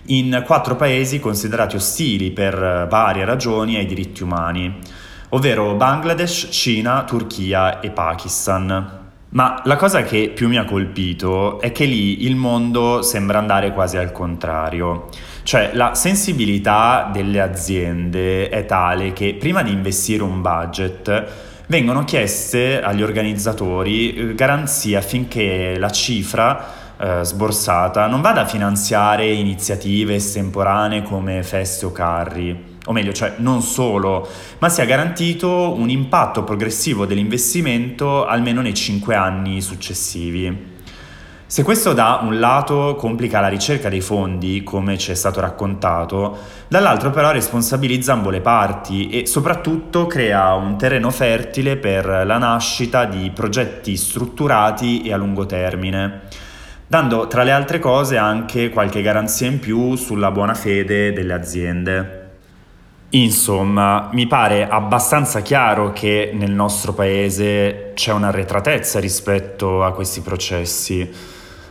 in 0.07 0.43
quattro 0.45 0.75
paesi 0.75 1.19
considerati 1.19 1.77
ostili 1.77 2.31
per 2.31 2.87
varie 2.89 3.25
ragioni 3.25 3.77
ai 3.77 3.85
diritti 3.85 4.21
umani, 4.21 4.79
ovvero 5.29 5.73
Bangladesh, 5.75 6.49
Cina, 6.51 7.03
Turchia 7.03 7.79
e 7.79 7.89
Pakistan. 7.89 9.04
Ma 9.29 9.61
la 9.65 9.75
cosa 9.75 10.03
che 10.03 10.31
più 10.33 10.47
mi 10.47 10.57
ha 10.57 10.63
colpito 10.63 11.59
è 11.59 11.71
che 11.71 11.85
lì 11.85 12.25
il 12.25 12.35
mondo 12.35 13.01
sembra 13.01 13.37
andare 13.37 13.73
quasi 13.73 13.97
al 13.97 14.11
contrario. 14.11 15.09
Cioè 15.43 15.71
la 15.73 15.93
sensibilità 15.93 17.09
delle 17.11 17.41
aziende 17.41 18.49
è 18.49 18.65
tale 18.65 19.13
che 19.13 19.35
prima 19.37 19.61
di 19.61 19.71
investire 19.71 20.23
un 20.23 20.41
budget 20.41 21.25
vengono 21.67 22.03
chieste 22.03 22.81
agli 22.81 23.01
organizzatori 23.01 24.13
eh, 24.13 24.35
garanzie 24.35 24.97
affinché 24.97 25.77
la 25.77 25.89
cifra 25.89 26.65
eh, 26.97 27.23
sborsata 27.23 28.07
non 28.07 28.21
vada 28.21 28.41
a 28.41 28.45
finanziare 28.45 29.27
iniziative 29.31 30.15
estemporanee 30.15 31.03
come 31.03 31.43
feste 31.43 31.85
o 31.85 31.91
carri, 31.91 32.74
o 32.85 32.91
meglio, 32.91 33.13
cioè 33.13 33.35
non 33.37 33.61
solo, 33.61 34.27
ma 34.59 34.69
sia 34.69 34.85
garantito 34.85 35.73
un 35.73 35.89
impatto 35.89 36.43
progressivo 36.43 37.05
dell'investimento 37.05 38.25
almeno 38.25 38.61
nei 38.61 38.73
cinque 38.73 39.15
anni 39.15 39.61
successivi. 39.61 40.73
Se 41.47 41.61
questo 41.61 41.93
da 41.93 42.21
un 42.23 42.39
lato 42.39 42.95
complica 42.95 43.39
la 43.39 43.47
ricerca 43.47 43.87
dei 43.87 44.01
fondi, 44.01 44.63
come 44.63 44.97
ci 44.97 45.11
è 45.11 45.13
stato 45.13 45.39
raccontato, 45.39 46.37
dall'altro 46.67 47.11
però 47.11 47.31
responsabilizza 47.31 48.13
ambo 48.13 48.31
le 48.31 48.41
parti 48.41 49.09
e 49.09 49.27
soprattutto 49.27 50.07
crea 50.07 50.53
un 50.53 50.75
terreno 50.75 51.11
fertile 51.11 51.77
per 51.77 52.23
la 52.25 52.37
nascita 52.39 53.05
di 53.05 53.31
progetti 53.31 53.95
strutturati 53.95 55.03
e 55.03 55.13
a 55.13 55.17
lungo 55.17 55.45
termine, 55.45 56.21
dando 56.87 57.27
tra 57.27 57.43
le 57.43 57.51
altre 57.51 57.77
cose 57.77 58.17
anche 58.17 58.69
qualche 58.69 59.03
garanzia 59.03 59.45
in 59.45 59.59
più 59.59 59.95
sulla 59.95 60.31
buona 60.31 60.55
fede 60.55 61.13
delle 61.13 61.33
aziende. 61.33 62.24
Insomma, 63.09 64.09
mi 64.11 64.27
pare 64.27 64.67
abbastanza 64.67 65.41
chiaro 65.41 65.93
che 65.93 66.31
nel 66.33 66.51
nostro 66.51 66.93
paese 66.93 67.91
c'è 67.93 68.11
un'arretratezza 68.11 68.99
rispetto 68.99 69.83
a 69.83 69.93
questi 69.93 70.21
processi. 70.21 71.09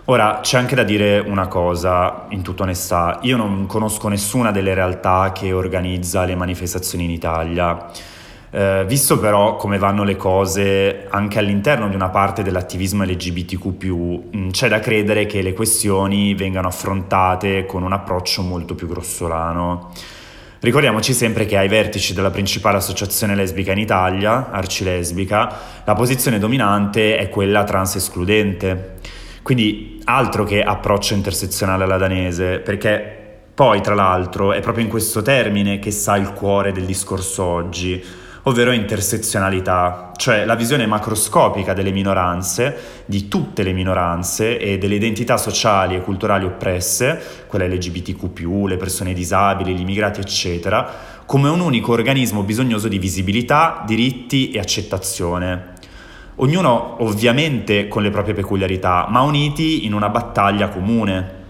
Ora, 0.06 0.40
c'è 0.42 0.58
anche 0.58 0.74
da 0.74 0.84
dire 0.84 1.18
una 1.18 1.46
cosa, 1.48 2.26
in 2.30 2.42
tutta 2.42 2.62
onestà, 2.62 3.18
io 3.22 3.36
non 3.36 3.66
conosco 3.66 4.08
nessuna 4.08 4.52
delle 4.52 4.74
realtà 4.74 5.32
che 5.32 5.52
organizza 5.52 6.24
le 6.24 6.34
manifestazioni 6.34 7.04
in 7.04 7.10
Italia. 7.10 7.90
Eh, 8.50 8.84
visto 8.86 9.18
però 9.18 9.56
come 9.56 9.78
vanno 9.78 10.04
le 10.04 10.16
cose 10.16 11.08
anche 11.10 11.40
all'interno 11.40 11.88
di 11.88 11.96
una 11.96 12.10
parte 12.10 12.42
dell'attivismo 12.42 13.02
LGBTQ, 13.02 14.36
mm, 14.36 14.50
c'è 14.50 14.68
da 14.68 14.78
credere 14.78 15.26
che 15.26 15.42
le 15.42 15.52
questioni 15.52 16.34
vengano 16.34 16.68
affrontate 16.68 17.66
con 17.66 17.82
un 17.82 17.92
approccio 17.92 18.42
molto 18.42 18.74
più 18.74 18.86
grossolano. 18.86 19.90
Ricordiamoci 20.64 21.12
sempre 21.12 21.44
che 21.44 21.59
ai 21.59 21.68
vertici 21.68 22.14
della 22.14 22.31
principale 22.31 22.79
associazione 22.79 23.35
lesbica 23.35 23.72
in 23.72 23.79
Italia, 23.79 24.50
Arcilesbica, 24.50 25.59
la 25.85 25.92
posizione 25.92 26.38
dominante 26.38 27.18
è 27.18 27.29
quella 27.29 27.64
trans 27.64 27.96
escludente. 27.96 28.94
Quindi 29.42 30.00
altro 30.05 30.44
che 30.44 30.62
approccio 30.62 31.12
intersezionale 31.12 31.85
alla 31.85 31.98
danese, 31.98 32.61
perché 32.61 33.42
poi 33.53 33.83
tra 33.83 33.94
l'altro 33.94 34.55
è 34.55 34.61
proprio 34.61 34.85
in 34.85 34.90
questo 34.90 35.20
termine 35.20 35.79
che 35.79 35.90
sta 35.90 36.16
il 36.16 36.33
cuore 36.33 36.72
del 36.72 36.87
discorso 36.87 37.44
oggi, 37.44 38.03
ovvero 38.44 38.72
intersezionalità, 38.72 40.12
cioè 40.16 40.44
la 40.44 40.54
visione 40.54 40.87
macroscopica 40.87 41.72
delle 41.72 41.90
minoranze, 41.90 43.02
di 43.07 43.28
tutte 43.28 43.62
le 43.62 43.72
minoranze 43.72 44.59
e 44.59 44.78
delle 44.78 44.96
identità 44.96 45.37
sociali 45.37 45.94
e 45.94 46.00
culturali 46.00 46.44
oppresse, 46.44 47.44
quelle 47.46 47.68
LGBTQ, 47.68 48.66
le 48.66 48.76
persone 48.76 49.12
disabili, 49.12 49.74
gli 49.74 49.80
immigrati, 49.80 50.20
eccetera, 50.20 50.88
come 51.24 51.48
un 51.48 51.61
unico 51.61 51.92
organismo 51.92 52.42
bisognoso 52.42 52.88
di 52.88 52.98
visibilità, 52.98 53.83
diritti 53.87 54.50
e 54.50 54.59
accettazione 54.59 55.72
ognuno 56.37 56.96
ovviamente 57.02 57.87
con 57.88 58.02
le 58.02 58.11
proprie 58.11 58.35
peculiarità, 58.35 59.07
ma 59.09 59.20
uniti 59.20 59.85
in 59.85 59.94
una 59.94 60.09
battaglia 60.09 60.68
comune. 60.68 61.42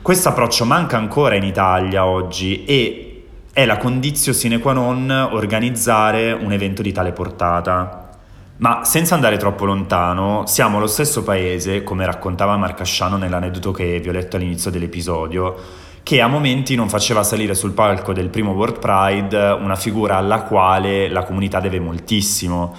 Questo 0.00 0.30
approccio 0.30 0.64
manca 0.64 0.96
ancora 0.96 1.34
in 1.34 1.44
Italia 1.44 2.06
oggi 2.06 2.64
e 2.64 3.11
è 3.52 3.64
la 3.66 3.76
condizione 3.76 4.36
sine 4.36 4.58
qua 4.58 4.72
non 4.72 5.10
organizzare 5.10 6.32
un 6.32 6.52
evento 6.52 6.82
di 6.82 6.92
tale 6.92 7.12
portata. 7.12 8.10
Ma 8.58 8.84
senza 8.84 9.14
andare 9.14 9.36
troppo 9.36 9.64
lontano, 9.64 10.44
siamo 10.46 10.78
lo 10.78 10.86
stesso 10.86 11.22
paese, 11.22 11.82
come 11.82 12.06
raccontava 12.06 12.56
Marcasciano 12.56 13.16
nell'aneddoto 13.16 13.72
che 13.72 13.98
vi 14.00 14.08
ho 14.08 14.12
letto 14.12 14.36
all'inizio 14.36 14.70
dell'episodio, 14.70 15.54
che 16.02 16.20
a 16.20 16.28
momenti 16.28 16.74
non 16.74 16.88
faceva 16.88 17.22
salire 17.22 17.54
sul 17.54 17.72
palco 17.72 18.12
del 18.12 18.28
primo 18.28 18.52
World 18.52 18.78
Pride 18.78 19.36
una 19.60 19.76
figura 19.76 20.16
alla 20.16 20.42
quale 20.42 21.08
la 21.08 21.24
comunità 21.24 21.60
deve 21.60 21.80
moltissimo 21.80 22.74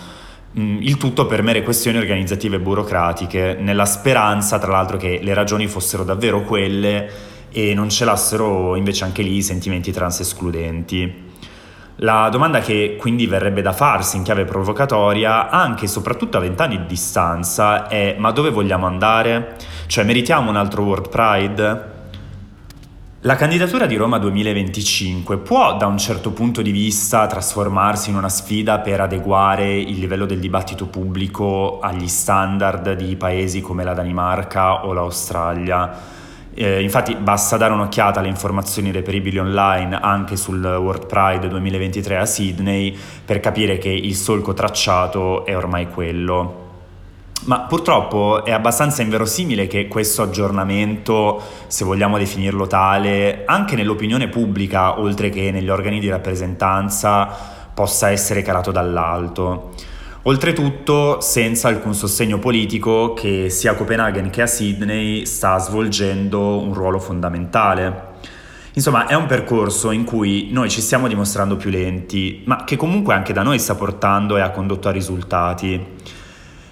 Mm, 0.59 0.83
il 0.83 0.97
tutto 0.97 1.25
per 1.25 1.41
mere 1.41 1.63
questioni 1.63 1.97
organizzative 1.97 2.57
e 2.57 2.59
burocratiche, 2.59 3.57
nella 3.59 3.85
speranza 3.85 4.59
tra 4.59 4.71
l'altro 4.71 4.97
che 4.97 5.19
le 5.23 5.33
ragioni 5.33 5.65
fossero 5.65 6.03
davvero 6.03 6.43
quelle 6.43 7.09
e 7.53 7.73
non 7.73 7.89
celassero 7.89 8.75
invece 8.75 9.05
anche 9.05 9.21
lì 9.21 9.41
sentimenti 9.41 9.91
trans 9.91 10.19
escludenti. 10.19 11.31
La 11.97 12.27
domanda 12.29 12.59
che 12.59 12.97
quindi 12.99 13.27
verrebbe 13.27 13.61
da 13.61 13.71
farsi 13.71 14.17
in 14.17 14.23
chiave 14.23 14.45
provocatoria, 14.45 15.49
anche 15.49 15.85
e 15.85 15.87
soprattutto 15.87 16.37
a 16.37 16.41
vent'anni 16.41 16.77
di 16.77 16.85
distanza, 16.87 17.87
è 17.87 18.15
ma 18.17 18.31
dove 18.31 18.49
vogliamo 18.49 18.87
andare? 18.87 19.55
Cioè 19.85 20.03
meritiamo 20.03 20.49
un 20.49 20.55
altro 20.55 20.81
World 20.83 21.09
Pride? 21.09 21.91
La 23.25 23.35
candidatura 23.35 23.85
di 23.85 23.95
Roma 23.95 24.17
2025 24.17 25.37
può 25.37 25.77
da 25.77 25.85
un 25.85 25.97
certo 25.97 26.31
punto 26.31 26.61
di 26.61 26.71
vista 26.71 27.25
trasformarsi 27.25 28.09
in 28.09 28.17
una 28.17 28.27
sfida 28.27 28.79
per 28.79 28.99
adeguare 28.99 29.73
il 29.77 29.97
livello 29.97 30.25
del 30.25 30.39
dibattito 30.39 30.87
pubblico 30.87 31.79
agli 31.79 32.09
standard 32.09 32.95
di 32.95 33.15
paesi 33.15 33.61
come 33.61 33.85
la 33.85 33.93
Danimarca 33.93 34.85
o 34.85 34.91
l'Australia. 34.91 36.21
Eh, 36.55 36.83
infatti 36.83 37.15
basta 37.15 37.57
dare 37.57 37.73
un'occhiata 37.73 38.19
alle 38.19 38.27
informazioni 38.27 38.91
reperibili 38.91 39.39
online 39.39 39.99
anche 39.99 40.35
sul 40.35 40.63
World 40.63 41.07
Pride 41.07 41.47
2023 41.47 42.17
a 42.17 42.25
Sydney 42.25 42.95
per 43.25 43.39
capire 43.39 43.79
che 43.79 43.89
il 43.89 44.15
solco 44.15 44.53
tracciato 44.53 45.45
è 45.45 45.57
ormai 45.57 45.89
quello. 45.89 46.61
Ma 47.45 47.61
purtroppo 47.61 48.45
è 48.45 48.51
abbastanza 48.51 49.01
inverosimile 49.01 49.67
che 49.67 49.87
questo 49.87 50.21
aggiornamento, 50.21 51.41
se 51.67 51.83
vogliamo 51.83 52.17
definirlo 52.17 52.67
tale, 52.67 53.43
anche 53.45 53.75
nell'opinione 53.75 54.29
pubblica, 54.29 54.99
oltre 54.99 55.29
che 55.29 55.51
negli 55.51 55.69
organi 55.69 55.99
di 55.99 56.07
rappresentanza, 56.07 57.27
possa 57.73 58.11
essere 58.11 58.43
calato 58.43 58.71
dall'alto. 58.71 59.71
Oltretutto 60.25 61.19
senza 61.19 61.67
alcun 61.67 61.93
sostegno 61.93 62.39
politico 62.39 63.13
che 63.13 63.49
sia 63.49 63.71
a 63.71 63.75
Copenaghen 63.75 64.29
che 64.29 64.41
a 64.41 64.47
Sydney 64.47 65.25
sta 65.25 65.57
svolgendo 65.57 66.59
un 66.61 66.73
ruolo 66.73 66.97
fondamentale. 66.97 68.11
Insomma, 68.75 69.07
è 69.07 69.15
un 69.15 69.25
percorso 69.25 69.91
in 69.91 70.05
cui 70.05 70.47
noi 70.49 70.69
ci 70.69 70.79
stiamo 70.79 71.09
dimostrando 71.09 71.57
più 71.57 71.69
lenti, 71.69 72.41
ma 72.45 72.63
che 72.63 72.77
comunque 72.77 73.13
anche 73.13 73.33
da 73.33 73.43
noi 73.43 73.59
sta 73.59 73.75
portando 73.75 74.37
e 74.37 74.41
ha 74.41 74.51
condotto 74.51 74.87
a 74.87 74.91
risultati. 74.91 75.85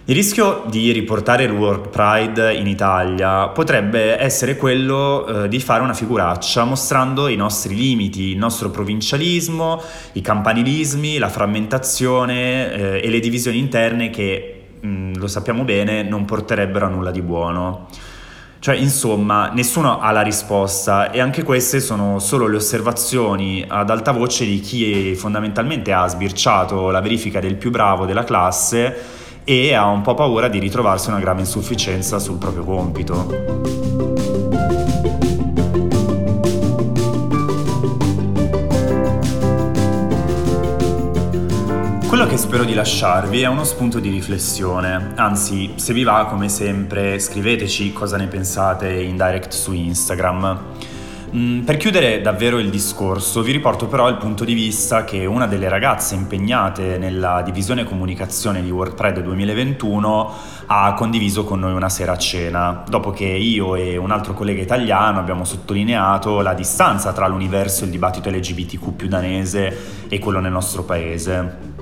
Il 0.06 0.16
rischio 0.16 0.64
di 0.68 0.92
riportare 0.92 1.44
il 1.44 1.52
World 1.52 1.90
Pride 1.90 2.56
in 2.56 2.66
Italia 2.66 3.50
potrebbe 3.50 4.20
essere 4.20 4.56
quello 4.56 5.44
eh, 5.44 5.48
di 5.48 5.60
fare 5.60 5.84
una 5.84 5.94
figuraccia 5.94 6.64
mostrando 6.64 7.28
i 7.28 7.36
nostri 7.36 7.76
limiti, 7.76 8.32
il 8.32 8.38
nostro 8.38 8.72
provincialismo, 8.72 9.80
i 10.14 10.22
campanilismi, 10.22 11.20
la 11.20 11.30
frammentazione 11.30 12.74
eh, 12.74 13.02
e 13.04 13.10
le 13.12 13.20
divisioni 13.20 13.60
interne 13.60 14.10
che, 14.10 14.64
mh, 14.80 14.88
mm, 14.88 15.14
lo 15.18 15.28
sappiamo 15.28 15.64
bene, 15.64 16.02
non 16.02 16.26
porterebbero 16.26 16.88
a 16.88 16.90
nulla 16.90 17.12
di 17.12 17.22
buono. 17.22 17.86
Cioè, 18.58 18.76
insomma, 18.76 19.52
nessuno 19.54 20.00
ha 20.00 20.10
la 20.10 20.22
risposta 20.22 21.12
e 21.12 21.20
anche 21.20 21.44
queste 21.44 21.80
sono 21.80 22.18
solo 22.18 22.48
le 22.48 22.56
osservazioni 22.56 23.64
ad 23.68 23.92
alta 23.92 24.12
voce 24.12 24.46
di 24.46 24.62
chi 24.62 25.14
fondamentalmente 25.14 25.94
ha 25.94 26.08
sbirciato 26.08 26.90
la 26.90 27.02
verifica 27.02 27.40
del 27.40 27.56
più 27.56 27.70
bravo 27.70 28.06
della 28.06 28.24
classe 28.24 29.20
e 29.44 29.74
ha 29.74 29.88
un 29.88 30.02
po' 30.02 30.14
paura 30.14 30.48
di 30.48 30.60
ritrovarsi 30.60 31.10
una 31.10 31.20
grave 31.20 31.42
insufficienza 31.42 32.20
sul 32.20 32.38
proprio 32.38 32.64
compito. 32.64 33.90
Quello 42.08 42.28
che 42.28 42.38
spero 42.38 42.66
di 42.66 42.74
lasciarvi 42.74 43.42
è 43.42 43.48
uno 43.48 43.64
spunto 43.64 44.00
di 44.00 44.10
riflessione, 44.10 45.14
anzi 45.16 45.74
se 45.76 45.94
vi 45.94 46.04
va 46.04 46.26
come 46.30 46.50
sempre 46.50 47.18
scriveteci 47.18 47.94
cosa 47.94 48.18
ne 48.18 48.28
pensate 48.28 48.92
in 48.92 49.16
direct 49.16 49.54
su 49.54 49.72
Instagram. 49.74 50.60
Mm, 51.34 51.62
per 51.62 51.78
chiudere 51.78 52.20
davvero 52.20 52.60
il 52.60 52.70
discorso, 52.70 53.42
vi 53.42 53.54
riporto 53.54 53.88
però 53.88 54.10
il 54.10 54.18
punto 54.18 54.44
di 54.44 54.54
vista 54.54 55.06
che 55.06 55.26
una 55.26 55.48
delle 55.48 55.70
ragazze 55.70 56.14
impegnate 56.14 56.98
nella 56.98 57.42
divisione 57.42 57.86
comunicazione 57.86 58.62
di 58.62 58.70
World 58.70 58.96
Pride 58.96 59.22
2021 59.22 60.34
ha 60.66 60.94
condiviso 60.94 61.46
con 61.46 61.62
noi 61.62 61.72
una 61.72 61.88
sera 61.88 62.12
a 62.12 62.18
cena, 62.18 62.84
dopo 62.86 63.12
che 63.12 63.24
io 63.24 63.76
e 63.76 63.96
un 63.96 64.12
altro 64.12 64.34
collega 64.34 64.62
italiano 64.62 65.20
abbiamo 65.20 65.46
sottolineato 65.46 66.42
la 66.42 66.54
distanza 66.54 67.14
tra 67.14 67.28
l'universo 67.28 67.84
e 67.84 67.86
il 67.86 67.92
dibattito 67.92 68.30
LGBTQ 68.30 68.92
più 68.94 69.08
danese 69.08 70.08
e 70.10 70.20
quello 70.20 70.42
nel 70.42 70.52
nostro 70.52 70.84
paese. 70.84 71.81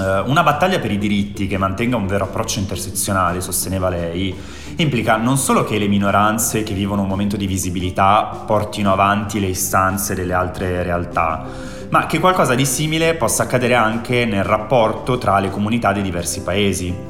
Eh, 0.00 0.20
una 0.26 0.42
battaglia 0.42 0.78
per 0.78 0.92
i 0.92 0.98
diritti 0.98 1.46
che 1.46 1.58
mantenga 1.58 1.96
un 1.96 2.06
vero 2.06 2.24
approccio 2.24 2.58
intersezionale, 2.58 3.40
sosteneva 3.40 3.88
lei, 3.88 4.34
implica 4.76 5.16
non 5.16 5.36
solo 5.36 5.64
che 5.64 5.78
le 5.78 5.88
minoranze 5.88 6.62
che 6.62 6.74
vivono 6.74 7.02
un 7.02 7.08
momento 7.08 7.36
di 7.36 7.46
visibilità 7.46 8.44
portino 8.46 8.92
avanti 8.92 9.40
le 9.40 9.48
istanze 9.48 10.14
delle 10.14 10.34
altre 10.34 10.82
realtà, 10.82 11.44
ma 11.90 12.06
che 12.06 12.20
qualcosa 12.20 12.54
di 12.54 12.64
simile 12.64 13.14
possa 13.14 13.44
accadere 13.44 13.74
anche 13.74 14.24
nel 14.24 14.44
rapporto 14.44 15.18
tra 15.18 15.38
le 15.38 15.50
comunità 15.50 15.92
dei 15.92 16.02
diversi 16.02 16.42
paesi. 16.42 17.06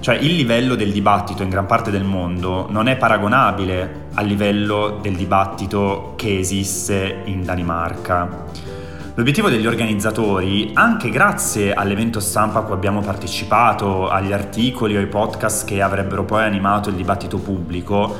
Cioè 0.00 0.16
il 0.16 0.34
livello 0.34 0.74
del 0.74 0.92
dibattito 0.92 1.42
in 1.42 1.48
gran 1.48 1.64
parte 1.64 1.90
del 1.90 2.04
mondo 2.04 2.66
non 2.68 2.88
è 2.88 2.96
paragonabile 2.96 4.08
al 4.12 4.26
livello 4.26 4.98
del 5.00 5.14
dibattito 5.14 6.12
che 6.16 6.38
esiste 6.38 7.22
in 7.24 7.42
Danimarca. 7.42 8.73
L'obiettivo 9.16 9.48
degli 9.48 9.68
organizzatori, 9.68 10.72
anche 10.74 11.08
grazie 11.08 11.72
all'evento 11.72 12.18
stampa 12.18 12.58
a 12.58 12.62
cui 12.62 12.74
abbiamo 12.74 13.00
partecipato, 13.00 14.08
agli 14.08 14.32
articoli 14.32 14.96
o 14.96 14.98
ai 14.98 15.06
podcast 15.06 15.64
che 15.64 15.80
avrebbero 15.80 16.24
poi 16.24 16.42
animato 16.42 16.88
il 16.88 16.96
dibattito 16.96 17.38
pubblico, 17.38 18.12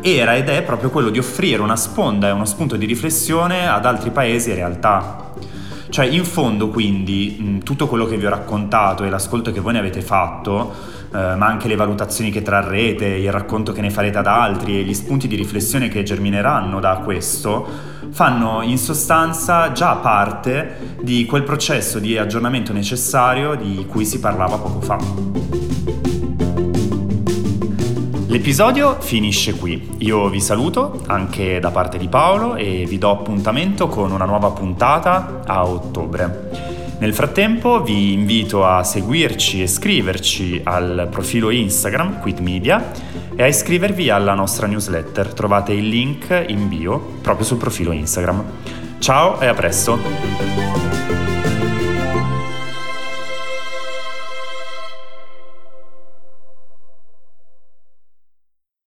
era 0.00 0.34
ed 0.34 0.48
è 0.48 0.64
proprio 0.64 0.90
quello 0.90 1.10
di 1.10 1.20
offrire 1.20 1.62
una 1.62 1.76
sponda 1.76 2.26
e 2.26 2.32
uno 2.32 2.46
spunto 2.46 2.74
di 2.74 2.84
riflessione 2.84 3.68
ad 3.68 3.86
altri 3.86 4.10
paesi 4.10 4.50
e 4.50 4.56
realtà. 4.56 5.29
Cioè, 5.90 6.06
in 6.06 6.24
fondo, 6.24 6.68
quindi, 6.68 7.60
tutto 7.64 7.88
quello 7.88 8.06
che 8.06 8.16
vi 8.16 8.24
ho 8.24 8.30
raccontato 8.30 9.02
e 9.04 9.10
l'ascolto 9.10 9.50
che 9.50 9.58
voi 9.58 9.72
ne 9.72 9.80
avete 9.80 10.02
fatto, 10.02 10.72
eh, 11.12 11.34
ma 11.34 11.46
anche 11.46 11.66
le 11.66 11.74
valutazioni 11.74 12.30
che 12.30 12.42
trarrete, 12.42 13.06
il 13.06 13.32
racconto 13.32 13.72
che 13.72 13.80
ne 13.80 13.90
farete 13.90 14.18
ad 14.18 14.28
altri 14.28 14.78
e 14.78 14.84
gli 14.84 14.94
spunti 14.94 15.26
di 15.26 15.34
riflessione 15.34 15.88
che 15.88 16.04
germineranno 16.04 16.78
da 16.78 17.00
questo, 17.02 17.66
fanno 18.10 18.62
in 18.62 18.78
sostanza 18.78 19.72
già 19.72 19.96
parte 19.96 20.96
di 21.02 21.26
quel 21.26 21.42
processo 21.42 21.98
di 21.98 22.16
aggiornamento 22.16 22.72
necessario 22.72 23.56
di 23.56 23.84
cui 23.88 24.04
si 24.04 24.20
parlava 24.20 24.58
poco 24.58 24.80
fa. 24.80 24.98
L'episodio 28.30 29.00
finisce 29.00 29.56
qui. 29.56 29.88
Io 29.98 30.28
vi 30.28 30.40
saluto 30.40 31.02
anche 31.08 31.58
da 31.58 31.72
parte 31.72 31.98
di 31.98 32.06
Paolo 32.06 32.54
e 32.54 32.84
vi 32.86 32.96
do 32.96 33.10
appuntamento 33.10 33.88
con 33.88 34.12
una 34.12 34.24
nuova 34.24 34.52
puntata 34.52 35.42
a 35.44 35.66
ottobre. 35.66 36.48
Nel 37.00 37.12
frattempo 37.12 37.82
vi 37.82 38.12
invito 38.12 38.64
a 38.64 38.84
seguirci 38.84 39.62
e 39.62 39.66
scriverci 39.66 40.60
al 40.62 41.08
profilo 41.10 41.50
Instagram 41.50 42.20
Quit 42.20 42.38
Media 42.38 42.92
e 43.34 43.42
a 43.42 43.48
iscrivervi 43.48 44.10
alla 44.10 44.34
nostra 44.34 44.68
newsletter. 44.68 45.34
Trovate 45.34 45.72
il 45.72 45.88
link 45.88 46.44
in 46.46 46.68
bio 46.68 47.00
proprio 47.20 47.44
sul 47.44 47.56
profilo 47.56 47.90
Instagram. 47.90 48.44
Ciao 49.00 49.40
e 49.40 49.46
a 49.48 49.54
presto! 49.54 50.99